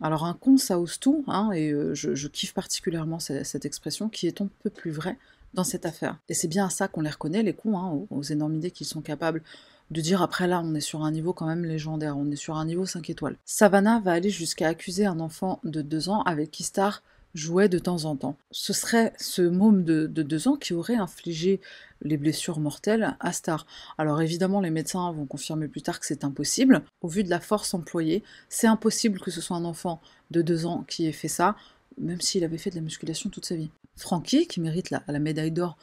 Alors 0.00 0.24
un 0.24 0.34
con, 0.34 0.56
ça 0.56 0.78
ose 0.78 0.98
tout, 0.98 1.24
hein, 1.26 1.50
et 1.52 1.70
euh, 1.70 1.94
je, 1.94 2.26
kiffe 2.28 2.54
particulièrement 2.54 3.18
cette, 3.18 3.64
expression 3.64 4.08
qui 4.08 4.26
est 4.26 4.40
un 4.40 4.48
peu 4.62 4.70
plus 4.70 4.90
vraie 4.90 5.18
dans 5.52 5.64
cette 5.64 5.84
affaire. 5.84 6.18
Et 6.28 6.34
c'est 6.34 6.48
bien 6.48 6.66
à 6.66 6.70
ça 6.70 6.88
qu'on 6.88 7.02
les 7.02 7.10
reconnaît, 7.10 7.42
les 7.42 7.52
cons, 7.52 7.78
hein, 7.78 8.06
aux, 8.10 8.22
énormes 8.22 8.54
idées 8.54 8.70
qu'ils 8.70 8.86
sont 8.86 9.02
capables 9.02 9.42
de 9.90 10.00
dire 10.00 10.22
après 10.22 10.46
là, 10.46 10.62
on 10.64 10.74
est 10.74 10.80
sur 10.80 11.02
un 11.02 11.10
niveau 11.10 11.32
quand 11.32 11.46
même 11.46 11.64
légendaire, 11.64 12.16
on 12.16 12.30
est 12.30 12.36
sur 12.36 12.56
un 12.56 12.64
niveau 12.64 12.86
5 12.86 13.10
étoiles. 13.10 13.36
Savannah 13.44 14.00
va 14.00 14.12
aller 14.12 14.30
jusqu'à 14.30 14.68
accuser 14.68 15.04
un 15.04 15.20
enfant 15.20 15.60
de 15.64 15.82
2 15.82 16.08
ans 16.08 16.22
avec 16.22 16.50
qui 16.50 16.62
Star 16.62 17.02
jouait 17.34 17.68
de 17.68 17.78
temps 17.78 18.04
en 18.04 18.16
temps. 18.16 18.36
Ce 18.50 18.72
serait 18.72 19.12
ce 19.18 19.42
môme 19.42 19.84
de, 19.84 20.06
de 20.06 20.22
2 20.22 20.48
ans 20.48 20.56
qui 20.56 20.74
aurait 20.74 20.96
infligé 20.96 21.60
les 22.02 22.16
blessures 22.16 22.60
mortelles 22.60 23.16
à 23.20 23.32
Star. 23.32 23.66
Alors 23.98 24.20
évidemment, 24.20 24.60
les 24.60 24.70
médecins 24.70 25.12
vont 25.12 25.26
confirmer 25.26 25.68
plus 25.68 25.82
tard 25.82 26.00
que 26.00 26.06
c'est 26.06 26.24
impossible. 26.24 26.82
Au 27.02 27.08
vu 27.08 27.24
de 27.24 27.30
la 27.30 27.40
force 27.40 27.74
employée, 27.74 28.22
c'est 28.48 28.66
impossible 28.66 29.20
que 29.20 29.30
ce 29.30 29.40
soit 29.40 29.56
un 29.56 29.64
enfant 29.64 30.00
de 30.30 30.42
2 30.42 30.66
ans 30.66 30.84
qui 30.88 31.06
ait 31.06 31.12
fait 31.12 31.28
ça, 31.28 31.56
même 31.98 32.20
s'il 32.20 32.44
avait 32.44 32.58
fait 32.58 32.70
de 32.70 32.76
la 32.76 32.82
musculation 32.82 33.30
toute 33.30 33.46
sa 33.46 33.56
vie. 33.56 33.70
Frankie, 33.96 34.46
qui 34.46 34.60
mérite 34.60 34.90
la 34.90 35.18
médaille 35.18 35.52
d'or 35.52 35.76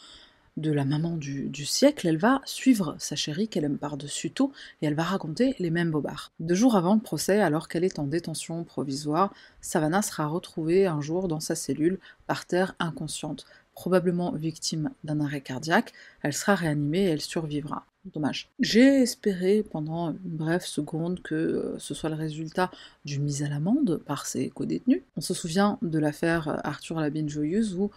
de 0.58 0.72
la 0.72 0.86
maman 0.86 1.16
du, 1.16 1.66
siècle, 1.66 2.08
elle 2.08 2.18
va 2.18 2.42
suivre 2.46 2.96
sa 2.98 3.16
chérie 3.16 3.48
qu'elle 3.48 3.64
aime 3.64 3.78
par-dessus 3.78 4.32
tout 4.32 4.52
et 4.82 4.88
elle 4.88 4.96
va 4.96 5.04
raconter 5.04 5.56
les 5.60 5.70
mêmes 5.70 5.92
bobards. 5.92 6.32
Deux 6.40 6.56
jours 6.56 6.76
avant 6.76 6.96
le 6.96 7.02
procès, 7.02 7.40
alors 7.40 7.68
qu'elle 7.68 7.84
est 7.84 8.00
en 8.00 8.08
détention 8.08 8.64
provisoire, 8.64 9.34
Savannah 9.62 10.02
sera 10.02 10.28
retrouvée 10.28 10.88
un 10.88 11.00
jour 11.00 11.28
dans 11.28 11.40
sa 11.40 11.56
cellule, 11.56 12.00
par 12.26 12.46
terre, 12.46 12.76
inconsciente, 12.80 13.46
probablement 13.74 14.32
victime 14.32 14.90
d'un 15.04 15.20
arrêt 15.20 15.42
cardiaque. 15.42 15.94
Elle 16.24 16.34
sera 16.34 16.56
réanimée 16.56 17.04
et 17.04 17.10
elle 17.10 17.22
survivra. 17.22 17.86
Dommage. 18.14 18.50
J'ai 18.60 19.02
espéré 19.02 19.64
pendant 19.70 20.12
une 20.12 20.38
brève 20.38 20.64
seconde 20.64 21.22
que 21.22 21.36
euh, 21.36 21.76
ce 21.78 21.94
soit 21.94 22.10
le 22.10 22.16
résultat 22.16 22.72
d'une 23.04 23.24
mise 23.24 23.44
à 23.44 23.50
l'amende 23.50 24.02
par 24.06 24.26
ses 24.26 24.50
co-détenus. 24.50 25.02
On 25.18 25.22
se 25.22 25.34
souvient 25.34 25.78
de 25.82 26.00
l'affaire 26.00 26.62
Arthur 26.64 27.02
Labine 27.02 27.28
Joyeuse 27.28 27.76
où 27.76 27.92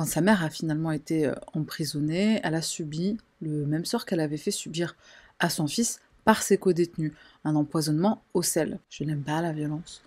quand 0.00 0.06
sa 0.06 0.22
mère 0.22 0.42
a 0.42 0.48
finalement 0.48 0.92
été 0.92 1.26
euh, 1.26 1.34
emprisonnée, 1.52 2.40
elle 2.42 2.54
a 2.54 2.62
subi 2.62 3.18
le 3.42 3.66
même 3.66 3.84
sort 3.84 4.06
qu'elle 4.06 4.20
avait 4.20 4.38
fait 4.38 4.50
subir 4.50 4.96
à 5.40 5.50
son 5.50 5.66
fils 5.66 6.00
par 6.24 6.40
ses 6.40 6.56
co-détenus, 6.56 7.12
un 7.44 7.54
empoisonnement 7.54 8.22
au 8.32 8.40
sel. 8.40 8.78
Je 8.88 9.04
n'aime 9.04 9.20
pas 9.20 9.42
la 9.42 9.52
violence. 9.52 10.00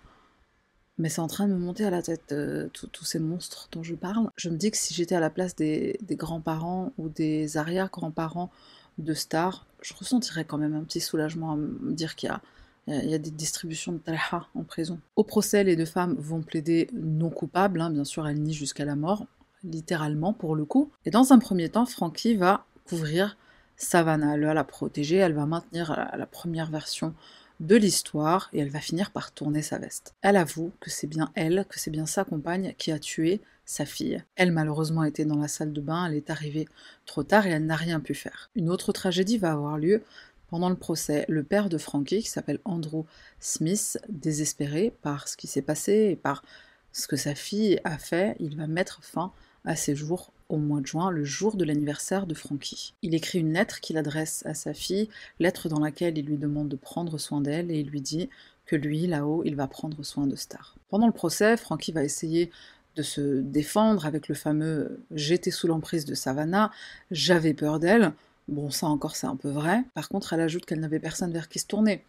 Mais 0.97 1.09
c'est 1.09 1.21
en 1.21 1.27
train 1.27 1.47
de 1.47 1.53
me 1.53 1.59
monter 1.59 1.85
à 1.85 1.91
la 1.91 2.01
tête 2.01 2.31
euh, 2.31 2.69
tous 2.69 3.05
ces 3.05 3.19
monstres 3.19 3.69
dont 3.71 3.83
je 3.83 3.93
parle. 3.93 4.31
Je 4.35 4.49
me 4.49 4.57
dis 4.57 4.71
que 4.71 4.77
si 4.77 4.95
j'étais 4.95 5.13
à 5.13 5.19
la 5.19 5.29
place 5.29 5.55
des, 5.55 5.99
grands-parents 6.09 6.91
ou 6.97 7.07
des 7.09 7.57
arrière-grands-parents 7.57 8.49
de 8.97 9.13
stars, 9.13 9.67
je 9.83 9.93
ressentirais 9.93 10.43
quand 10.43 10.57
même 10.57 10.73
un 10.73 10.83
petit 10.83 11.01
soulagement 11.01 11.51
à 11.51 11.55
me 11.55 11.91
dire 11.91 12.15
qu'il 12.15 12.31
y 12.87 13.13
a, 13.13 13.19
des 13.19 13.29
distributions 13.29 13.91
de 13.91 13.99
talha 13.99 14.47
en 14.55 14.63
prison. 14.63 14.99
Au 15.15 15.23
procès, 15.23 15.63
les 15.63 15.75
deux 15.75 15.85
femmes 15.85 16.15
vont 16.17 16.41
plaider 16.41 16.89
non 16.93 17.29
coupables, 17.29 17.79
hein. 17.79 17.91
bien 17.91 18.05
sûr 18.05 18.27
elles 18.27 18.41
nient 18.41 18.53
jusqu'à 18.53 18.85
la 18.85 18.95
mort, 18.95 19.27
littéralement 19.63 20.33
pour 20.33 20.55
le 20.55 20.65
coup. 20.65 20.91
Et 21.05 21.11
dans 21.11 21.33
un 21.33 21.39
premier 21.39 21.69
temps, 21.69 21.85
Frankie 21.85 22.35
va 22.35 22.65
couvrir 22.85 23.37
Savannah, 23.77 24.35
elle 24.35 24.45
va 24.45 24.53
la 24.53 24.63
protéger, 24.63 25.17
elle 25.17 25.33
va 25.33 25.45
maintenir 25.45 26.09
la, 26.15 26.25
première 26.25 26.69
version 26.69 27.13
de 27.59 27.75
l'histoire 27.75 28.49
et 28.53 28.59
elle 28.59 28.69
va 28.69 28.79
finir 28.79 29.11
par 29.11 29.31
tourner 29.31 29.61
sa 29.61 29.77
veste. 29.77 30.15
Elle 30.21 30.37
avoue 30.37 30.71
que 30.79 30.89
c'est 30.89 31.07
bien 31.07 31.31
elle, 31.35 31.65
que 31.69 31.79
c'est 31.79 31.91
bien 31.91 32.05
sa 32.05 32.23
compagne 32.23 32.73
qui 32.77 32.91
a 32.91 32.99
tué 32.99 33.41
sa 33.65 33.85
fille. 33.85 34.23
Elle 34.35 34.51
malheureusement 34.51 35.03
était 35.03 35.25
dans 35.25 35.37
la 35.37 35.47
salle 35.47 35.73
de 35.73 35.81
bain, 35.81 36.07
elle 36.07 36.15
est 36.15 36.29
arrivée 36.29 36.67
trop 37.05 37.23
tard 37.23 37.47
et 37.47 37.51
elle 37.51 37.65
n'a 37.65 37.75
rien 37.75 37.99
pu 37.99 38.13
faire. 38.13 38.49
Une 38.55 38.69
autre 38.69 38.91
tragédie 38.91 39.37
va 39.37 39.53
avoir 39.53 39.77
lieu 39.77 40.03
pendant 40.49 40.69
le 40.69 40.75
procès. 40.75 41.25
Le 41.29 41.43
père 41.43 41.69
de 41.69 41.77
Frankie, 41.77 42.21
qui 42.21 42.29
s'appelle 42.29 42.59
Andrew 42.65 43.05
Smith, 43.39 43.97
désespéré 44.09 44.93
par 45.01 45.27
ce 45.27 45.37
qui 45.37 45.47
s'est 45.47 45.61
passé 45.61 46.09
et 46.11 46.15
par 46.15 46.43
ce 46.91 47.07
que 47.07 47.15
sa 47.15 47.33
fille 47.33 47.79
a 47.83 47.97
fait, 47.97 48.35
il 48.39 48.55
va 48.55 48.67
mettre 48.67 49.03
fin 49.03 49.31
à 49.31 49.33
ses 49.75 49.95
jours 49.95 50.31
au 50.49 50.57
mois 50.57 50.81
de 50.81 50.85
juin, 50.85 51.09
le 51.09 51.23
jour 51.23 51.55
de 51.55 51.65
l'anniversaire 51.65 52.27
de 52.27 52.33
Frankie. 52.33 52.93
Il 53.01 53.15
écrit 53.15 53.39
une 53.39 53.53
lettre 53.53 53.79
qu'il 53.79 53.97
adresse 53.97 54.45
à 54.45 54.53
sa 54.53 54.73
fille, 54.73 55.09
lettre 55.39 55.69
dans 55.69 55.79
laquelle 55.79 56.17
il 56.17 56.25
lui 56.25 56.37
demande 56.37 56.69
de 56.69 56.75
prendre 56.75 57.17
soin 57.17 57.41
d'elle 57.41 57.71
et 57.71 57.79
il 57.79 57.87
lui 57.87 58.01
dit 58.01 58.29
que 58.65 58.75
lui, 58.75 59.07
là-haut, 59.07 59.41
il 59.45 59.55
va 59.55 59.67
prendre 59.67 60.03
soin 60.03 60.27
de 60.27 60.35
Star. 60.35 60.75
Pendant 60.89 61.07
le 61.07 61.13
procès, 61.13 61.57
Frankie 61.57 61.91
va 61.91 62.03
essayer 62.03 62.51
de 62.95 63.01
se 63.01 63.39
défendre 63.41 64.05
avec 64.05 64.27
le 64.27 64.35
fameux 64.35 65.03
J'étais 65.11 65.51
sous 65.51 65.67
l'emprise 65.67 66.05
de 66.05 66.13
Savannah, 66.13 66.71
j'avais 67.09 67.53
peur 67.53 67.79
d'elle. 67.79 68.13
Bon, 68.47 68.69
ça 68.69 68.87
encore, 68.87 69.15
c'est 69.15 69.27
un 69.27 69.35
peu 69.35 69.49
vrai. 69.49 69.83
Par 69.93 70.09
contre, 70.09 70.33
elle 70.33 70.41
ajoute 70.41 70.65
qu'elle 70.65 70.79
n'avait 70.79 70.99
personne 70.99 71.31
vers 71.31 71.49
qui 71.49 71.59
se 71.59 71.65
tourner. 71.65 72.03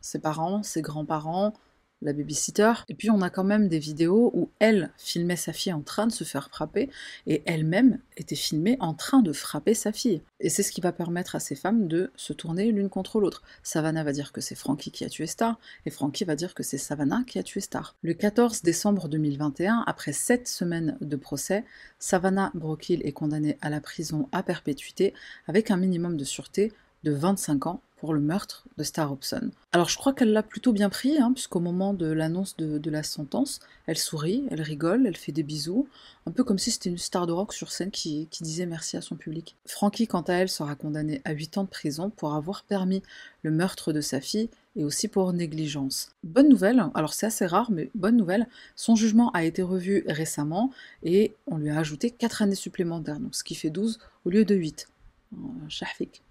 Ses 0.00 0.20
parents, 0.20 0.62
ses 0.62 0.80
grands-parents, 0.80 1.52
la 2.02 2.12
babysitter. 2.12 2.72
Et 2.88 2.94
puis 2.94 3.10
on 3.10 3.22
a 3.22 3.30
quand 3.30 3.44
même 3.44 3.68
des 3.68 3.78
vidéos 3.78 4.30
où 4.34 4.50
elle 4.58 4.90
filmait 4.98 5.36
sa 5.36 5.52
fille 5.52 5.72
en 5.72 5.82
train 5.82 6.06
de 6.06 6.12
se 6.12 6.24
faire 6.24 6.48
frapper 6.48 6.90
et 7.26 7.42
elle-même 7.46 7.98
était 8.16 8.36
filmée 8.36 8.76
en 8.80 8.94
train 8.94 9.20
de 9.20 9.32
frapper 9.32 9.74
sa 9.74 9.92
fille. 9.92 10.22
Et 10.40 10.48
c'est 10.48 10.62
ce 10.62 10.72
qui 10.72 10.80
va 10.80 10.92
permettre 10.92 11.36
à 11.36 11.40
ces 11.40 11.54
femmes 11.54 11.88
de 11.88 12.10
se 12.16 12.32
tourner 12.32 12.72
l'une 12.72 12.88
contre 12.88 13.20
l'autre. 13.20 13.42
Savannah 13.62 14.04
va 14.04 14.12
dire 14.12 14.32
que 14.32 14.40
c'est 14.40 14.54
Frankie 14.54 14.90
qui 14.90 15.04
a 15.04 15.08
tué 15.08 15.26
Star 15.26 15.58
et 15.86 15.90
Frankie 15.90 16.24
va 16.24 16.36
dire 16.36 16.54
que 16.54 16.62
c'est 16.62 16.78
Savannah 16.78 17.24
qui 17.26 17.38
a 17.38 17.42
tué 17.42 17.60
Star. 17.60 17.94
Le 18.02 18.14
14 18.14 18.62
décembre 18.62 19.08
2021, 19.08 19.84
après 19.86 20.12
sept 20.12 20.48
semaines 20.48 20.96
de 21.00 21.16
procès, 21.16 21.64
Savannah 21.98 22.50
Brockhill 22.54 23.02
est 23.04 23.12
condamnée 23.12 23.58
à 23.60 23.70
la 23.70 23.80
prison 23.80 24.28
à 24.32 24.42
perpétuité 24.42 25.12
avec 25.46 25.70
un 25.70 25.76
minimum 25.76 26.16
de 26.16 26.24
sûreté 26.24 26.72
de 27.04 27.12
25 27.12 27.66
ans 27.66 27.80
pour 28.00 28.14
le 28.14 28.20
meurtre 28.20 28.64
de 28.78 28.82
Star 28.82 29.12
Hobson. 29.12 29.50
Alors 29.72 29.90
je 29.90 29.98
crois 29.98 30.14
qu'elle 30.14 30.32
l'a 30.32 30.42
plutôt 30.42 30.72
bien 30.72 30.88
pris, 30.88 31.18
hein, 31.18 31.32
puisqu'au 31.34 31.60
moment 31.60 31.92
de 31.92 32.06
l'annonce 32.06 32.56
de, 32.56 32.90
la 32.90 33.02
sentence, 33.02 33.60
elle 33.86 33.98
sourit, 33.98 34.44
elle 34.50 34.62
rigole, 34.62 35.06
elle 35.06 35.18
fait 35.18 35.32
des 35.32 35.42
bisous, 35.42 35.86
un 36.26 36.30
peu 36.30 36.42
comme 36.42 36.58
si 36.58 36.70
c'était 36.70 36.88
une 36.88 36.96
star 36.96 37.26
de 37.26 37.32
rock 37.32 37.52
sur 37.52 37.70
scène 37.70 37.90
qui, 37.90 38.26
disait 38.40 38.64
merci 38.64 38.96
à 38.96 39.02
son 39.02 39.16
public. 39.16 39.54
Frankie, 39.66 40.06
quant 40.06 40.22
à 40.22 40.32
elle, 40.32 40.48
sera 40.48 40.76
condamnée 40.76 41.20
à 41.26 41.32
8 41.32 41.58
ans 41.58 41.64
de 41.64 41.68
prison 41.68 42.08
pour 42.08 42.34
avoir 42.34 42.64
permis 42.64 43.02
le 43.42 43.50
meurtre 43.50 43.92
de 43.92 44.00
sa 44.00 44.22
fille 44.22 44.48
et 44.76 44.84
aussi 44.84 45.08
pour 45.08 45.34
négligence. 45.34 46.12
Bonne 46.24 46.48
nouvelle, 46.48 46.82
alors 46.94 47.12
c'est 47.12 47.26
assez 47.26 47.44
rare, 47.44 47.70
mais 47.70 47.90
bonne 47.94 48.16
nouvelle, 48.16 48.48
son 48.76 48.96
jugement 48.96 49.30
a 49.32 49.44
été 49.44 49.60
revu 49.60 50.04
récemment 50.06 50.70
et 51.02 51.34
on 51.46 51.58
lui 51.58 51.68
a 51.68 51.78
ajouté 51.78 52.10
4 52.10 52.40
années 52.40 52.54
supplémentaires, 52.54 53.20
donc 53.20 53.34
ce 53.34 53.44
qui 53.44 53.54
fait 53.54 53.70
12 53.70 53.98
au 54.24 54.30
lieu 54.30 54.46
de 54.46 54.54
8. 54.54 54.88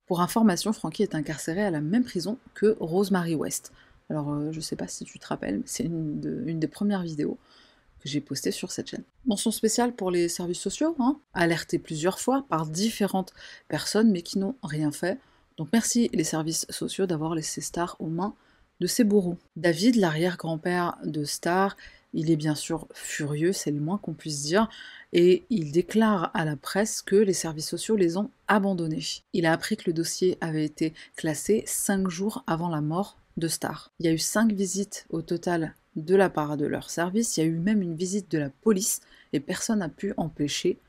Pour 0.05 0.21
information, 0.21 0.73
Frankie 0.73 1.03
est 1.03 1.15
incarcéré 1.15 1.63
à 1.63 1.71
la 1.71 1.81
même 1.81 2.03
prison 2.03 2.37
que 2.53 2.75
Rosemary 2.79 3.35
West. 3.35 3.71
Alors, 4.09 4.31
euh, 4.31 4.51
je 4.51 4.59
sais 4.59 4.75
pas 4.75 4.87
si 4.87 5.05
tu 5.05 5.19
te 5.19 5.27
rappelles, 5.27 5.57
mais 5.57 5.65
c'est 5.65 5.83
une, 5.83 6.19
des 6.19 6.67
premières 6.67 7.03
vidéos 7.03 7.37
que 8.01 8.09
j'ai 8.09 8.21
postées 8.21 8.51
sur 8.51 8.71
cette 8.71 8.89
chaîne. 8.89 9.03
Mention 9.25 9.51
spéciale 9.51 9.93
pour 9.93 10.09
les 10.09 10.29
services 10.29 10.59
sociaux, 10.59 10.95
hein, 10.99 11.19
alertés 11.33 11.79
plusieurs 11.79 12.19
fois 12.19 12.45
par 12.49 12.65
différentes 12.65 13.33
personnes, 13.67 14.11
mais 14.11 14.21
qui 14.21 14.39
n'ont 14.39 14.55
rien 14.63 14.91
fait. 14.91 15.19
Donc 15.57 15.69
merci 15.73 16.09
les 16.13 16.23
services 16.23 16.65
sociaux 16.69 17.05
d'avoir 17.05 17.35
laissé 17.35 17.61
Star 17.61 17.97
aux 17.99 18.07
mains 18.07 18.33
de 18.79 18.87
ses 18.87 19.03
bourreaux. 19.03 19.37
David, 19.57 19.97
l'arrière-grand-père 19.97 20.97
de 21.03 21.25
Star, 21.25 21.75
il 22.13 22.31
est 22.31 22.35
bien 22.35 22.55
sûr 22.55 22.87
furieux, 22.93 23.53
c'est 23.53 23.71
le 23.71 23.79
moins 23.79 23.97
qu'on 23.97 24.13
puisse 24.13 24.43
dire, 24.43 24.69
et 25.13 25.45
il 25.49 25.71
déclare 25.71 26.31
à 26.33 26.45
la 26.45 26.55
presse 26.55 27.01
que 27.01 27.15
les 27.15 27.33
services 27.33 27.69
sociaux 27.69 27.95
les 27.95 28.17
ont 28.17 28.31
abandonnés. 28.47 29.03
Il 29.33 29.45
a 29.45 29.53
appris 29.53 29.77
que 29.77 29.83
le 29.87 29.93
dossier 29.93 30.37
avait 30.41 30.65
été 30.65 30.93
classé 31.15 31.63
cinq 31.65 32.09
jours 32.09 32.43
avant 32.47 32.69
la 32.69 32.81
mort 32.81 33.17
de 33.37 33.47
Star. 33.47 33.91
Il 33.99 34.05
y 34.05 34.09
a 34.09 34.13
eu 34.13 34.17
cinq 34.17 34.51
visites 34.51 35.05
au 35.09 35.21
total 35.21 35.75
de 35.95 36.15
la 36.15 36.29
part 36.29 36.57
de 36.57 36.65
leur 36.65 36.89
service, 36.89 37.37
il 37.37 37.39
y 37.41 37.43
a 37.43 37.47
eu 37.47 37.59
même 37.59 37.81
une 37.81 37.95
visite 37.95 38.31
de 38.31 38.37
la 38.37 38.49
police, 38.49 39.01
et 39.33 39.39
personne 39.39 39.79
n'a 39.79 39.89
pu 39.89 40.13
empêcher 40.17 40.79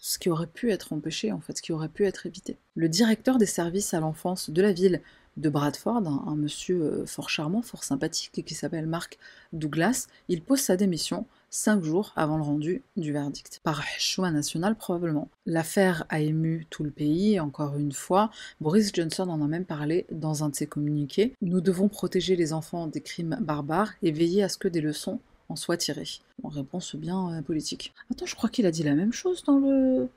ce 0.00 0.18
qui 0.18 0.30
aurait 0.30 0.46
pu 0.46 0.70
être 0.70 0.92
empêché, 0.92 1.32
en 1.32 1.40
fait, 1.40 1.56
ce 1.56 1.62
qui 1.62 1.72
aurait 1.72 1.88
pu 1.88 2.04
être 2.06 2.26
évité. 2.26 2.56
Le 2.74 2.88
directeur 2.88 3.38
des 3.38 3.46
services 3.46 3.94
à 3.94 4.00
l'enfance 4.00 4.50
de 4.50 4.62
la 4.62 4.72
ville 4.72 5.00
de 5.36 5.48
Bradford, 5.48 6.06
un, 6.06 6.36
monsieur 6.36 6.82
euh, 6.82 7.06
fort 7.06 7.30
charmant, 7.30 7.62
fort 7.62 7.84
sympathique, 7.84 8.44
qui 8.44 8.54
s'appelle 8.54 8.86
Mark 8.86 9.18
Douglas, 9.52 10.08
il 10.28 10.42
pose 10.42 10.60
sa 10.60 10.76
démission 10.76 11.26
cinq 11.50 11.84
jours 11.84 12.12
avant 12.16 12.36
le 12.36 12.42
rendu 12.42 12.82
du 12.96 13.12
verdict. 13.12 13.60
Par 13.62 13.82
choix 13.98 14.30
national 14.30 14.74
probablement. 14.74 15.28
L'affaire 15.46 16.04
a 16.08 16.20
ému 16.20 16.66
tout 16.70 16.82
le 16.82 16.90
pays, 16.90 17.38
encore 17.38 17.76
une 17.76 17.92
fois. 17.92 18.30
Boris 18.60 18.90
Johnson 18.92 19.28
en 19.28 19.42
a 19.42 19.46
même 19.46 19.66
parlé 19.66 20.06
dans 20.10 20.44
un 20.44 20.48
de 20.48 20.54
ses 20.54 20.66
communiqués. 20.66 21.34
Nous 21.42 21.60
devons 21.60 21.88
protéger 21.88 22.36
les 22.36 22.52
enfants 22.52 22.86
des 22.86 23.02
crimes 23.02 23.38
barbares 23.40 23.92
et 24.02 24.12
veiller 24.12 24.42
à 24.42 24.48
ce 24.48 24.56
que 24.58 24.68
des 24.68 24.80
leçons 24.80 25.20
en 25.48 25.56
soient 25.56 25.76
tirées. 25.76 26.08
En 26.42 26.48
réponse 26.48 26.96
bien 26.96 27.34
euh, 27.34 27.42
politique. 27.42 27.92
Attends, 28.10 28.26
je 28.26 28.34
crois 28.34 28.48
qu'il 28.48 28.66
a 28.66 28.70
dit 28.70 28.82
la 28.82 28.94
même 28.94 29.12
chose 29.12 29.44
dans 29.44 29.58
le 29.58 30.08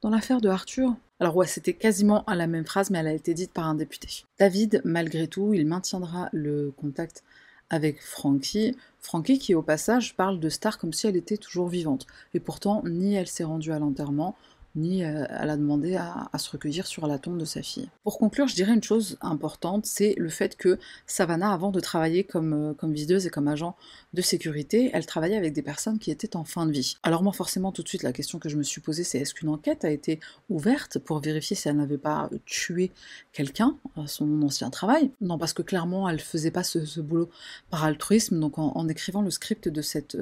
dans 0.00 0.10
l'affaire 0.10 0.40
de 0.40 0.48
Arthur. 0.48 0.94
Alors 1.20 1.36
ouais, 1.36 1.46
c'était 1.46 1.74
quasiment 1.74 2.24
à 2.24 2.36
la 2.36 2.46
même 2.46 2.64
phrase, 2.64 2.90
mais 2.90 2.98
elle 2.98 3.08
a 3.08 3.12
été 3.12 3.34
dite 3.34 3.52
par 3.52 3.66
un 3.66 3.74
député. 3.74 4.24
David, 4.38 4.80
malgré 4.84 5.26
tout, 5.26 5.52
il 5.52 5.66
maintiendra 5.66 6.28
le 6.32 6.72
contact 6.76 7.24
avec 7.70 8.00
Frankie. 8.00 8.76
Frankie 9.00 9.38
qui 9.38 9.54
au 9.54 9.62
passage 9.62 10.14
parle 10.14 10.40
de 10.40 10.48
Star 10.48 10.78
comme 10.78 10.92
si 10.92 11.06
elle 11.06 11.16
était 11.16 11.36
toujours 11.36 11.68
vivante. 11.68 12.06
Et 12.34 12.40
pourtant, 12.40 12.82
ni 12.84 13.14
elle 13.14 13.26
s'est 13.26 13.44
rendue 13.44 13.72
à 13.72 13.78
l'enterrement, 13.78 14.36
ni 14.78 15.04
euh, 15.04 15.26
elle 15.28 15.50
a 15.50 15.56
demandé 15.56 15.96
à, 15.96 16.30
se 16.38 16.50
recueillir 16.50 16.86
sur 16.86 17.06
la 17.06 17.18
tombe 17.18 17.38
de 17.38 17.44
sa 17.44 17.62
fille. 17.62 17.88
Pour 18.04 18.18
conclure, 18.18 18.46
je 18.46 18.54
dirais 18.54 18.72
une 18.72 18.82
chose 18.82 19.18
importante, 19.20 19.86
c'est 19.86 20.14
le 20.16 20.28
fait 20.28 20.56
que 20.56 20.78
Savannah, 21.06 21.52
avant 21.52 21.70
de 21.70 21.80
travailler 21.80 22.24
comme, 22.24 22.52
euh, 22.52 22.74
comme 22.74 22.92
videuse 22.92 23.26
et 23.26 23.30
comme 23.30 23.48
agent 23.48 23.76
de 24.14 24.22
sécurité, 24.22 24.90
elle 24.94 25.04
travaillait 25.04 25.36
avec 25.36 25.52
des 25.52 25.62
personnes 25.62 25.98
qui 25.98 26.10
étaient 26.10 26.36
en 26.36 26.44
fin 26.44 26.64
de 26.64 26.72
vie. 26.72 26.96
Alors 27.02 27.22
moi, 27.22 27.32
forcément, 27.32 27.72
tout 27.72 27.82
de 27.82 27.88
suite, 27.88 28.02
la 28.02 28.12
question 28.12 28.38
que 28.38 28.48
je 28.48 28.56
me 28.56 28.62
suis 28.62 28.80
posée, 28.80 29.04
c'est 29.04 29.18
est-ce 29.18 29.34
qu'une 29.34 29.48
enquête 29.48 29.84
a 29.84 29.90
été 29.90 30.20
ouverte 30.48 30.98
pour 30.98 31.18
vérifier 31.20 31.56
si 31.56 31.68
elle 31.68 31.76
n'avait 31.76 31.98
pas 31.98 32.30
tué 32.46 32.92
quelqu'un 33.32 33.76
à 33.96 34.06
son 34.06 34.42
ancien 34.42 34.70
travail? 34.70 35.10
Non, 35.20 35.38
parce 35.38 35.52
que 35.52 35.62
clairement, 35.62 36.08
elle 36.08 36.20
faisait 36.20 36.50
pas 36.50 36.62
ce, 36.62 37.00
boulot 37.00 37.28
par 37.70 37.84
altruisme, 37.84 38.38
donc 38.40 38.58
en 38.58 38.88
écrivant 38.88 39.22
le 39.22 39.30
script 39.30 39.68
de 39.68 39.82
cette 39.82 40.16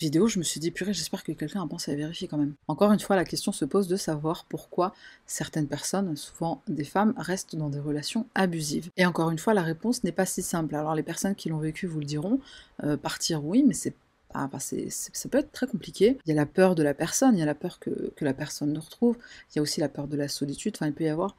vidéo, 0.00 0.28
je 0.28 0.38
me 0.38 0.44
suis 0.44 0.60
dit, 0.60 0.70
purée, 0.70 0.92
j'espère 0.92 1.22
que 1.22 1.32
quelqu'un 1.32 1.62
a 1.62 1.66
pensé 1.66 1.92
à 1.92 1.94
vérifier 1.94 2.28
quand 2.28 2.38
même. 2.38 2.54
Encore 2.66 2.92
une 2.92 3.00
fois, 3.00 3.16
la 3.16 3.24
question 3.24 3.52
se 3.52 3.64
pose 3.64 3.88
de 3.88 3.96
savoir 3.96 4.44
pourquoi 4.44 4.94
certaines 5.26 5.66
personnes, 5.66 6.16
souvent 6.16 6.62
des 6.68 6.84
femmes, 6.84 7.14
restent 7.16 7.56
dans 7.56 7.68
des 7.68 7.80
relations 7.80 8.26
abusives. 8.34 8.90
Et 8.96 9.06
encore 9.06 9.30
une 9.30 9.38
fois, 9.38 9.54
la 9.54 9.62
réponse 9.62 10.04
n'est 10.04 10.12
pas 10.12 10.26
si 10.26 10.42
simple. 10.42 10.74
Alors 10.74 10.94
les 10.94 11.02
personnes 11.02 11.34
qui 11.34 11.48
l'ont 11.48 11.58
vécu 11.58 11.86
vous 11.86 12.00
le 12.00 12.04
diront, 12.04 12.40
euh, 12.84 12.96
partir 12.96 13.44
oui, 13.44 13.64
mais 13.66 13.74
c'est 13.74 13.94
ah, 14.34 14.48
ça 14.58 15.28
peut 15.30 15.38
être 15.38 15.52
très 15.52 15.66
compliqué. 15.66 16.18
Il 16.26 16.28
y 16.28 16.32
a 16.32 16.34
la 16.34 16.44
peur 16.44 16.74
de 16.74 16.82
la 16.82 16.92
personne, 16.92 17.34
il 17.34 17.40
y 17.40 17.42
a 17.42 17.46
la 17.46 17.54
peur 17.54 17.78
que, 17.78 18.12
la 18.20 18.34
personne 18.34 18.74
nous 18.74 18.80
retrouve, 18.80 19.16
il 19.50 19.56
y 19.56 19.58
a 19.58 19.62
aussi 19.62 19.80
la 19.80 19.88
peur 19.88 20.06
de 20.06 20.18
la 20.18 20.28
solitude, 20.28 20.74
enfin 20.76 20.86
il 20.86 20.92
peut 20.92 21.04
y 21.04 21.08
avoir 21.08 21.34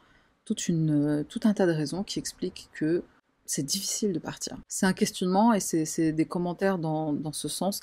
une, 0.68 1.24
tout 1.30 1.42
un 1.44 1.54
tas 1.54 1.68
de 1.68 1.72
raisons 1.72 2.04
qui 2.04 2.18
expliquent 2.18 2.70
que 2.74 3.04
c'est 3.46 3.64
difficile 3.64 4.14
de 4.14 4.20
partir. 4.20 4.58
C'est 4.68 4.86
un 4.86 4.94
questionnement 4.94 5.54
et 5.54 5.60
c'est 5.60 6.12
des 6.12 6.26
commentaires 6.26 6.80
dans, 6.80 7.14
dans 7.14 7.32
ce 7.32 7.48
sens 7.48 7.82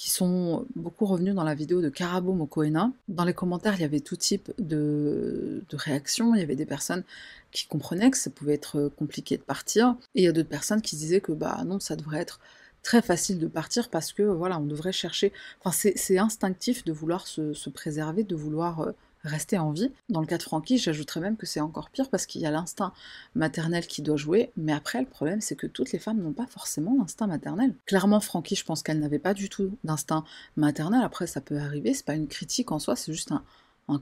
qui 0.00 0.08
sont 0.08 0.64
beaucoup 0.76 1.04
revenus 1.04 1.34
dans 1.34 1.44
la 1.44 1.54
vidéo 1.54 1.82
de 1.82 1.90
Karabo 1.90 2.32
Mokoena. 2.32 2.90
Dans 3.08 3.24
les 3.24 3.34
commentaires, 3.34 3.74
il 3.74 3.82
y 3.82 3.84
avait 3.84 4.00
tout 4.00 4.16
type 4.16 4.50
de, 4.58 5.62
réactions. 5.74 6.34
Il 6.34 6.40
y 6.40 6.42
avait 6.42 6.56
des 6.56 6.64
personnes 6.64 7.04
qui 7.50 7.66
comprenaient 7.66 8.10
que 8.10 8.16
ça 8.16 8.30
pouvait 8.30 8.54
être 8.54 8.90
compliqué 8.96 9.36
de 9.36 9.42
partir, 9.42 9.96
et 10.14 10.22
il 10.22 10.24
y 10.24 10.26
a 10.26 10.32
d'autres 10.32 10.48
personnes 10.48 10.80
qui 10.80 10.96
disaient 10.96 11.20
que 11.20 11.32
bah 11.32 11.64
non, 11.66 11.80
ça 11.80 11.96
devrait 11.96 12.20
être 12.20 12.40
très 12.82 13.02
facile 13.02 13.38
de 13.38 13.46
partir 13.46 13.90
parce 13.90 14.14
que 14.14 14.22
voilà, 14.22 14.58
on 14.58 14.64
devrait 14.64 14.90
chercher. 14.90 15.34
Enfin, 15.62 15.90
c'est 15.94 16.16
instinctif 16.16 16.82
de 16.82 16.92
vouloir 16.92 17.26
se, 17.26 17.52
se 17.52 17.68
préserver, 17.68 18.24
de 18.24 18.34
vouloir 18.34 18.80
euh, 18.80 18.92
rester 19.24 19.58
en 19.58 19.72
vie. 19.72 19.92
Dans 20.08 20.20
le 20.20 20.26
cas 20.26 20.38
de 20.38 20.42
Frankie, 20.42 20.78
j'ajouterais 20.78 21.20
même 21.20 21.36
que 21.36 21.46
c'est 21.46 21.60
encore 21.60 21.90
pire 21.90 22.08
parce 22.08 22.26
qu'il 22.26 22.40
y 22.40 22.46
a 22.46 22.50
l'instinct 22.50 22.92
maternel 23.34 23.86
qui 23.86 24.02
doit 24.02 24.16
jouer, 24.16 24.50
mais 24.56 24.72
après 24.72 25.00
le 25.00 25.06
problème 25.06 25.40
c'est 25.40 25.56
que 25.56 25.66
toutes 25.66 25.92
les 25.92 25.98
femmes 25.98 26.20
n'ont 26.22 26.32
pas 26.32 26.46
forcément 26.46 26.96
l'instinct 26.98 27.26
maternel. 27.26 27.74
Clairement 27.86 28.20
Frankie, 28.20 28.56
je 28.56 28.64
pense 28.64 28.82
qu'elle 28.82 28.98
n'avait 28.98 29.18
pas 29.18 29.34
du 29.34 29.48
tout 29.48 29.76
d'instinct 29.84 30.24
maternel, 30.56 31.02
après 31.04 31.26
ça 31.26 31.40
peut 31.40 31.58
arriver, 31.58 31.94
c'est 31.94 32.06
pas 32.06 32.14
une 32.14 32.28
critique 32.28 32.72
en 32.72 32.78
soi, 32.78 32.96
c'est 32.96 33.12
juste 33.12 33.32
un, 33.32 33.42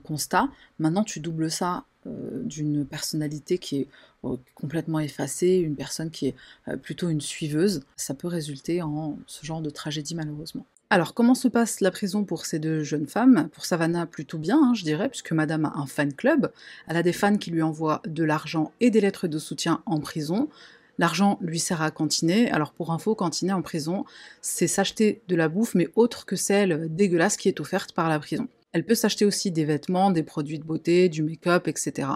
constat. 0.03 0.49
Maintenant 0.77 1.03
tu 1.03 1.19
doubles 1.19 1.49
ça 1.49 1.83
euh, 2.05 2.43
d'une 2.43 2.85
personnalité 2.85 3.57
qui 3.57 3.77
est 3.77 3.87
euh, 4.23 4.37
complètement 4.53 4.99
effacée, 4.99 5.55
une 5.55 5.75
personne 5.75 6.11
qui 6.11 6.27
est 6.27 6.35
euh, 6.67 6.77
plutôt 6.77 7.09
une 7.09 7.21
suiveuse, 7.21 7.81
ça 7.95 8.13
peut 8.13 8.27
résulter 8.27 8.83
en 8.83 9.17
ce 9.25 9.43
genre 9.43 9.61
de 9.61 9.71
tragédie 9.71 10.13
malheureusement. 10.13 10.67
Alors, 10.91 11.13
comment 11.13 11.35
se 11.35 11.47
passe 11.47 11.81
la 11.81 11.91
prison 11.91 12.23
pour 12.23 12.47
ces 12.47 12.57
deux 12.57 12.83
jeunes 12.83 13.05
femmes? 13.05 13.47
Pour 13.53 13.63
Savannah, 13.63 14.07
plutôt 14.07 14.39
bien, 14.39 14.59
hein, 14.59 14.73
je 14.73 14.83
dirais, 14.83 15.07
puisque 15.07 15.33
Madame 15.33 15.65
a 15.65 15.73
un 15.75 15.85
fan 15.85 16.11
club. 16.11 16.51
Elle 16.87 16.97
a 16.97 17.03
des 17.03 17.13
fans 17.13 17.37
qui 17.37 17.51
lui 17.51 17.61
envoient 17.61 18.01
de 18.07 18.23
l'argent 18.23 18.71
et 18.79 18.89
des 18.89 18.99
lettres 18.99 19.27
de 19.27 19.37
soutien 19.37 19.83
en 19.85 19.99
prison. 19.99 20.49
L'argent 20.97 21.37
lui 21.41 21.59
sert 21.59 21.83
à 21.83 21.91
cantiner. 21.91 22.49
Alors, 22.49 22.73
pour 22.73 22.91
info, 22.91 23.13
cantiner 23.13 23.53
en 23.53 23.61
prison, 23.61 24.03
c'est 24.41 24.65
s'acheter 24.65 25.21
de 25.27 25.35
la 25.35 25.47
bouffe, 25.47 25.75
mais 25.75 25.89
autre 25.95 26.25
que 26.25 26.35
celle 26.35 26.87
dégueulasse 26.89 27.37
qui 27.37 27.49
est 27.49 27.59
offerte 27.59 27.91
par 27.91 28.09
la 28.09 28.17
prison. 28.17 28.47
Elle 28.71 28.83
peut 28.83 28.95
s'acheter 28.95 29.25
aussi 29.25 29.51
des 29.51 29.65
vêtements, 29.65 30.09
des 30.09 30.23
produits 30.23 30.57
de 30.57 30.65
beauté, 30.65 31.07
du 31.07 31.21
make-up, 31.21 31.67
etc. 31.67 32.09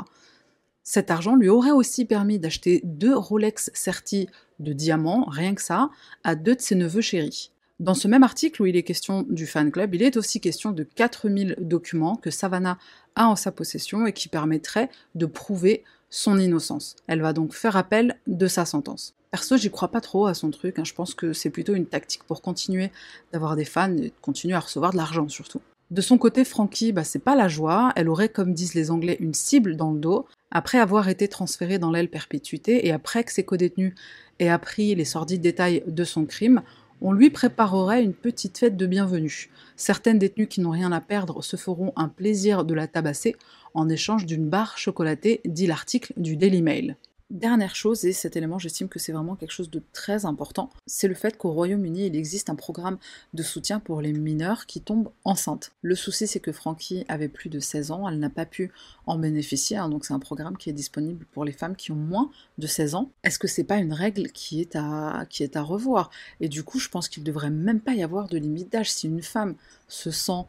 Cet 0.82 1.12
argent 1.12 1.36
lui 1.36 1.50
aurait 1.50 1.70
aussi 1.70 2.06
permis 2.06 2.40
d'acheter 2.40 2.82
deux 2.84 3.16
Rolex 3.16 3.70
Certi 3.76 4.28
de 4.60 4.74
diamants, 4.74 5.26
rien 5.30 5.54
que 5.54 5.62
ça, 5.62 5.92
à 6.24 6.34
deux 6.34 6.56
de 6.56 6.62
ses 6.62 6.76
neveux 6.76 7.02
chéris. 7.02 7.53
Dans 7.84 7.96
ce 7.96 8.08
même 8.08 8.24
article 8.24 8.62
où 8.62 8.66
il 8.66 8.78
est 8.78 8.84
question 8.84 9.26
du 9.30 9.46
fan 9.46 9.70
club, 9.70 9.94
il 9.94 10.04
est 10.04 10.16
aussi 10.16 10.40
question 10.40 10.72
de 10.72 10.84
4000 10.84 11.58
documents 11.60 12.16
que 12.16 12.32
Savannah 12.32 12.78
a 13.16 13.28
en 13.28 13.36
sa 13.36 13.52
possession 13.52 14.08
et 14.08 14.14
qui 14.14 14.30
permettraient 14.30 14.90
de 15.16 15.26
prouver 15.26 15.84
son 16.10 16.40
innocence. 16.40 16.96
Elle 17.08 17.22
va 17.22 17.34
donc 17.34 17.54
faire 17.54 17.76
appel 17.76 18.16
de 18.26 18.48
sa 18.48 18.64
sentence. 18.64 19.16
Perso, 19.32 19.58
j'y 19.58 19.70
crois 19.70 19.90
pas 19.90 20.00
trop 20.00 20.28
à 20.28 20.34
son 20.34 20.50
truc, 20.50 20.80
hein. 20.80 20.86
je 20.86 20.94
pense 20.94 21.14
que 21.14 21.34
c'est 21.34 21.50
plutôt 21.50 21.74
une 21.74 21.86
tactique 21.86 22.24
pour 22.24 22.42
continuer 22.42 22.90
d'avoir 23.34 23.58
des 23.58 23.66
fans 23.66 23.98
et 23.98 24.14
continuer 24.22 24.56
à 24.56 24.62
recevoir 24.62 24.94
de 24.94 24.98
l'argent 24.98 25.28
surtout. 25.28 25.60
De 25.92 26.00
son 26.00 26.18
côté, 26.18 26.46
Frankie, 26.46 26.94
bah, 26.94 27.04
c'est 27.04 27.20
pas 27.20 27.36
la 27.36 27.50
joie, 27.50 27.92
elle 27.98 28.08
aurait, 28.08 28.30
comme 28.30 28.54
disent 28.54 28.76
les 28.76 28.92
Anglais, 28.92 29.18
une 29.20 29.34
cible 29.34 29.76
dans 29.76 29.92
le 29.92 30.00
dos, 30.00 30.26
après 30.52 30.80
avoir 30.80 31.10
été 31.10 31.28
transférée 31.28 31.80
dans 31.80 31.92
l'aile 31.92 32.10
perpétuité 32.10 32.88
et 32.88 32.94
après 32.94 33.26
que 33.26 33.34
ses 33.34 33.44
codétenus 33.44 33.94
et 34.40 34.50
appris 34.50 34.96
les 34.96 35.06
sordides 35.06 35.42
détails 35.42 35.84
de 35.86 36.04
son 36.06 36.26
crime, 36.26 36.62
on 37.04 37.12
lui 37.12 37.30
préparerait 37.30 38.02
une 38.02 38.14
petite 38.14 38.58
fête 38.58 38.78
de 38.78 38.86
bienvenue. 38.86 39.50
Certaines 39.76 40.20
détenues 40.20 40.48
qui 40.48 40.62
n'ont 40.62 40.72
rien 40.72 40.94
à 40.94 41.02
perdre 41.02 41.44
se 41.44 41.58
feront 41.58 41.92
un 41.98 42.08
plaisir 42.08 42.64
de 42.64 42.74
la 42.74 42.88
tabasser 42.88 43.36
en 43.74 43.90
échange 43.90 44.26
d'une 44.26 44.50
barre 44.50 44.78
chocolatée, 44.78 45.42
dit 45.44 45.68
l'article 45.68 46.14
du 46.16 46.38
Daily 46.38 46.62
Mail. 46.62 46.96
Dernière 47.30 47.74
chose, 47.74 48.06
et 48.06 48.14
cet 48.14 48.36
élément 48.36 48.60
j'estime 48.60 48.90
que 48.90 49.00
c'est 49.00 49.12
vraiment 49.12 49.36
quelque 49.36 49.52
chose 49.52 49.72
de 49.72 49.82
très 49.92 50.26
important, 50.26 50.70
c'est 50.86 51.08
le 51.08 51.16
fait 51.16 51.36
qu'au 51.38 51.52
Royaume-Uni 51.52 52.06
il 52.08 52.16
existe 52.16 52.50
un 52.50 52.56
programme 52.56 53.00
de 53.34 53.42
soutien 53.42 53.80
pour 53.80 54.02
les 54.02 54.14
mineurs 54.14 54.66
qui 54.66 54.82
tombent 54.82 55.10
enceintes. 55.24 55.72
Le 55.82 55.96
souci 55.96 56.28
c'est 56.28 56.42
que 56.42 56.52
Frankie 56.52 57.06
avait 57.08 57.30
plus 57.30 57.50
de 57.50 57.60
16 57.60 57.92
ans, 57.92 58.08
elle 58.08 58.20
n'a 58.20 58.30
pas 58.30 58.46
pu 58.46 58.72
en 59.08 59.18
bénéficier, 59.18 59.78
hein, 59.78 59.90
donc 59.90 60.06
c'est 60.06 60.14
un 60.14 60.20
programme 60.20 60.58
qui 60.58 60.70
est 60.70 60.74
disponible 60.74 61.26
pour 61.32 61.44
les 61.44 61.54
femmes 61.54 61.76
qui 61.76 61.92
ont 61.92 61.96
moins 61.96 62.30
de 62.60 62.68
16 62.68 62.94
ans. 62.94 63.10
Est-ce 63.24 63.40
que 63.40 63.48
c'est 63.48 63.64
pas 63.64 63.78
une 63.78 63.94
règle 63.94 64.30
qui 64.32 64.62
est 64.62 64.76
à, 64.76 65.26
revoir? 65.62 66.12
Et 66.40 66.50
du 66.50 66.64
coup 66.64 66.78
je 66.78 66.90
pense 66.90 67.08
qu'il 67.08 67.24
devrait 67.24 67.50
même 67.50 67.80
pas 67.80 67.94
y 67.94 68.04
avoir 68.04 68.28
de 68.28 68.38
limite 68.38 68.72
d'âge. 68.72 68.92
Si 68.92 69.08
une 69.08 69.24
femme 69.24 69.56
se 69.88 70.12
sent 70.12 70.46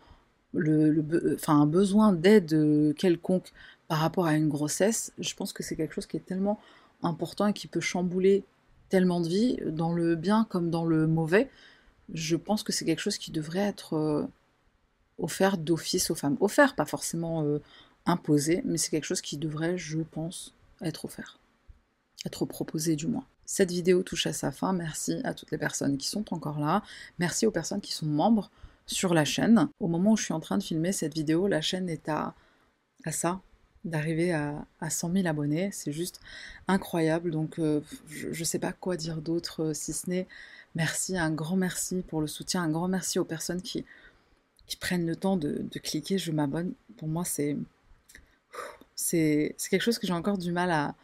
le, 0.52 1.34
enfin, 1.34 1.60
un 1.60 1.66
besoin 1.66 2.12
d'aide 2.12 2.94
quelconque 2.96 3.52
par 3.88 3.98
rapport 3.98 4.26
à 4.26 4.34
une 4.34 4.48
grossesse, 4.48 5.12
je 5.18 5.34
pense 5.34 5.52
que 5.52 5.62
c'est 5.62 5.76
quelque 5.76 5.94
chose 5.94 6.06
qui 6.06 6.16
est 6.16 6.26
tellement 6.26 6.58
important 7.02 7.46
et 7.46 7.52
qui 7.52 7.66
peut 7.66 7.80
chambouler 7.80 8.44
tellement 8.88 9.20
de 9.20 9.28
vie, 9.28 9.58
dans 9.66 9.92
le 9.92 10.14
bien 10.14 10.46
comme 10.48 10.70
dans 10.70 10.84
le 10.84 11.06
mauvais. 11.06 11.50
Je 12.12 12.36
pense 12.36 12.62
que 12.62 12.72
c'est 12.72 12.84
quelque 12.84 13.00
chose 13.00 13.18
qui 13.18 13.30
devrait 13.30 13.60
être 13.60 13.94
euh, 13.94 14.26
offert 15.18 15.58
d'office 15.58 16.10
aux 16.10 16.14
femmes. 16.14 16.36
Offert, 16.40 16.74
pas 16.74 16.84
forcément 16.84 17.42
euh, 17.42 17.60
imposé, 18.06 18.62
mais 18.64 18.78
c'est 18.78 18.90
quelque 18.90 19.04
chose 19.04 19.22
qui 19.22 19.36
devrait, 19.36 19.78
je 19.78 19.98
pense, 19.98 20.54
être 20.82 21.06
offert. 21.06 21.38
Être 22.26 22.44
proposé 22.44 22.96
du 22.96 23.06
moins. 23.06 23.24
Cette 23.46 23.70
vidéo 23.70 24.02
touche 24.02 24.26
à 24.26 24.32
sa 24.32 24.50
fin. 24.50 24.72
Merci 24.72 25.20
à 25.24 25.34
toutes 25.34 25.50
les 25.50 25.58
personnes 25.58 25.98
qui 25.98 26.08
sont 26.08 26.32
encore 26.32 26.58
là. 26.58 26.82
Merci 27.18 27.46
aux 27.46 27.50
personnes 27.50 27.80
qui 27.80 27.92
sont 27.92 28.06
membres 28.06 28.50
sur 28.86 29.14
la 29.14 29.24
chaîne. 29.24 29.68
Au 29.80 29.88
moment 29.88 30.12
où 30.12 30.16
je 30.16 30.24
suis 30.24 30.34
en 30.34 30.40
train 30.40 30.58
de 30.58 30.62
filmer 30.62 30.92
cette 30.92 31.14
vidéo, 31.14 31.46
la 31.46 31.60
chaîne 31.60 31.88
est 31.88 32.08
à, 32.08 32.34
à 33.04 33.12
ça, 33.12 33.40
d'arriver 33.84 34.32
à, 34.32 34.66
à, 34.80 34.90
100 34.90 35.12
000 35.12 35.26
abonnés. 35.26 35.70
C'est 35.72 35.92
juste 35.92 36.20
incroyable. 36.68 37.30
Donc, 37.30 37.58
euh, 37.58 37.80
je 38.08 38.38
ne 38.38 38.44
sais 38.44 38.58
pas 38.58 38.72
quoi 38.72 38.96
dire 38.96 39.20
d'autre 39.20 39.64
euh, 39.64 39.74
si 39.74 39.92
ce 39.92 40.08
n'est 40.10 40.26
merci, 40.74 41.16
un 41.18 41.30
grand 41.30 41.56
merci 41.56 42.02
pour 42.08 42.20
le 42.20 42.26
soutien, 42.26 42.62
un 42.62 42.70
grand 42.70 42.88
merci 42.88 43.18
aux 43.18 43.24
personnes 43.24 43.62
qui, 43.62 43.84
prennent 44.80 45.06
le 45.06 45.16
temps 45.16 45.36
de, 45.36 45.64
de 45.70 45.78
cliquer 45.78 46.18
je 46.18 46.32
m'abonne. 46.32 46.72
Pour 46.96 47.08
moi, 47.08 47.24
c'est 47.24 47.56
c'est 48.96 49.54
quelque 49.70 49.82
chose 49.82 49.98
que 49.98 50.06
j'ai 50.06 50.12
encore 50.12 50.38
du 50.38 50.52
mal 50.52 50.70
à, 50.70 50.94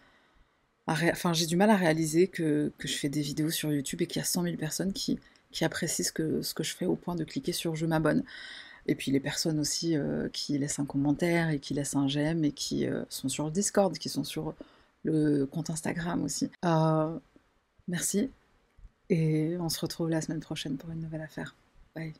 enfin 0.87 1.33
j'ai 1.33 1.47
du 1.47 1.57
mal 1.57 1.71
à 1.71 1.77
réaliser 1.77 2.29
que, 2.29 2.73
que, 2.79 2.88
je 2.88 2.97
fais 2.97 3.09
des 3.09 3.21
vidéos 3.21 3.51
sur 3.51 3.73
YouTube 3.73 4.03
et 4.03 4.07
qu'il 4.07 4.21
y 4.21 4.23
a 4.23 4.27
100 4.27 4.45
000 4.45 4.57
personnes 4.57 4.93
qui, 4.93 5.19
qui 5.51 5.64
apprécient 5.64 6.05
ce 6.05 6.12
que, 6.12 6.43
ce 6.43 6.55
que 6.55 6.62
je 6.62 6.75
fais 6.75 6.87
au 6.87 6.97
point 6.97 7.14
de 7.14 7.25
cliquer 7.25 7.53
sur 7.53 7.75
je 7.77 7.87
m'abonne. 7.87 8.25
Et 8.87 8.95
puis 8.95 9.11
les 9.11 9.21
personnes 9.21 9.59
aussi 9.59 9.97
euh, 9.97 10.29
qui 10.29 10.59
laissent 10.59 10.79
un 10.79 10.85
commentaire 10.85 11.51
et 11.51 11.59
qui 11.59 11.75
laissent 11.75 11.97
un 11.97 12.09
j'aime 12.09 12.45
et 12.45 12.53
qui 12.53 12.87
euh, 12.87 13.05
sont 13.09 13.29
sur 13.29 13.45
le 13.45 13.51
Discord, 13.51 13.97
qui 13.97 14.09
sont 14.09 14.25
sur 14.25 14.55
le 15.05 15.45
compte 15.45 15.71
Instagram 15.71 16.23
aussi. 16.23 16.51
Euh, 16.64 17.19
merci. 17.88 18.31
Et 19.09 19.57
on 19.59 19.69
se 19.69 19.81
retrouve 19.81 20.11
la 20.11 20.21
semaine 20.21 20.40
prochaine 20.40 20.77
pour 20.77 20.90
une 20.90 21.01
nouvelle 21.01 21.23
affaire. 21.23 21.55
Bye. 21.95 22.14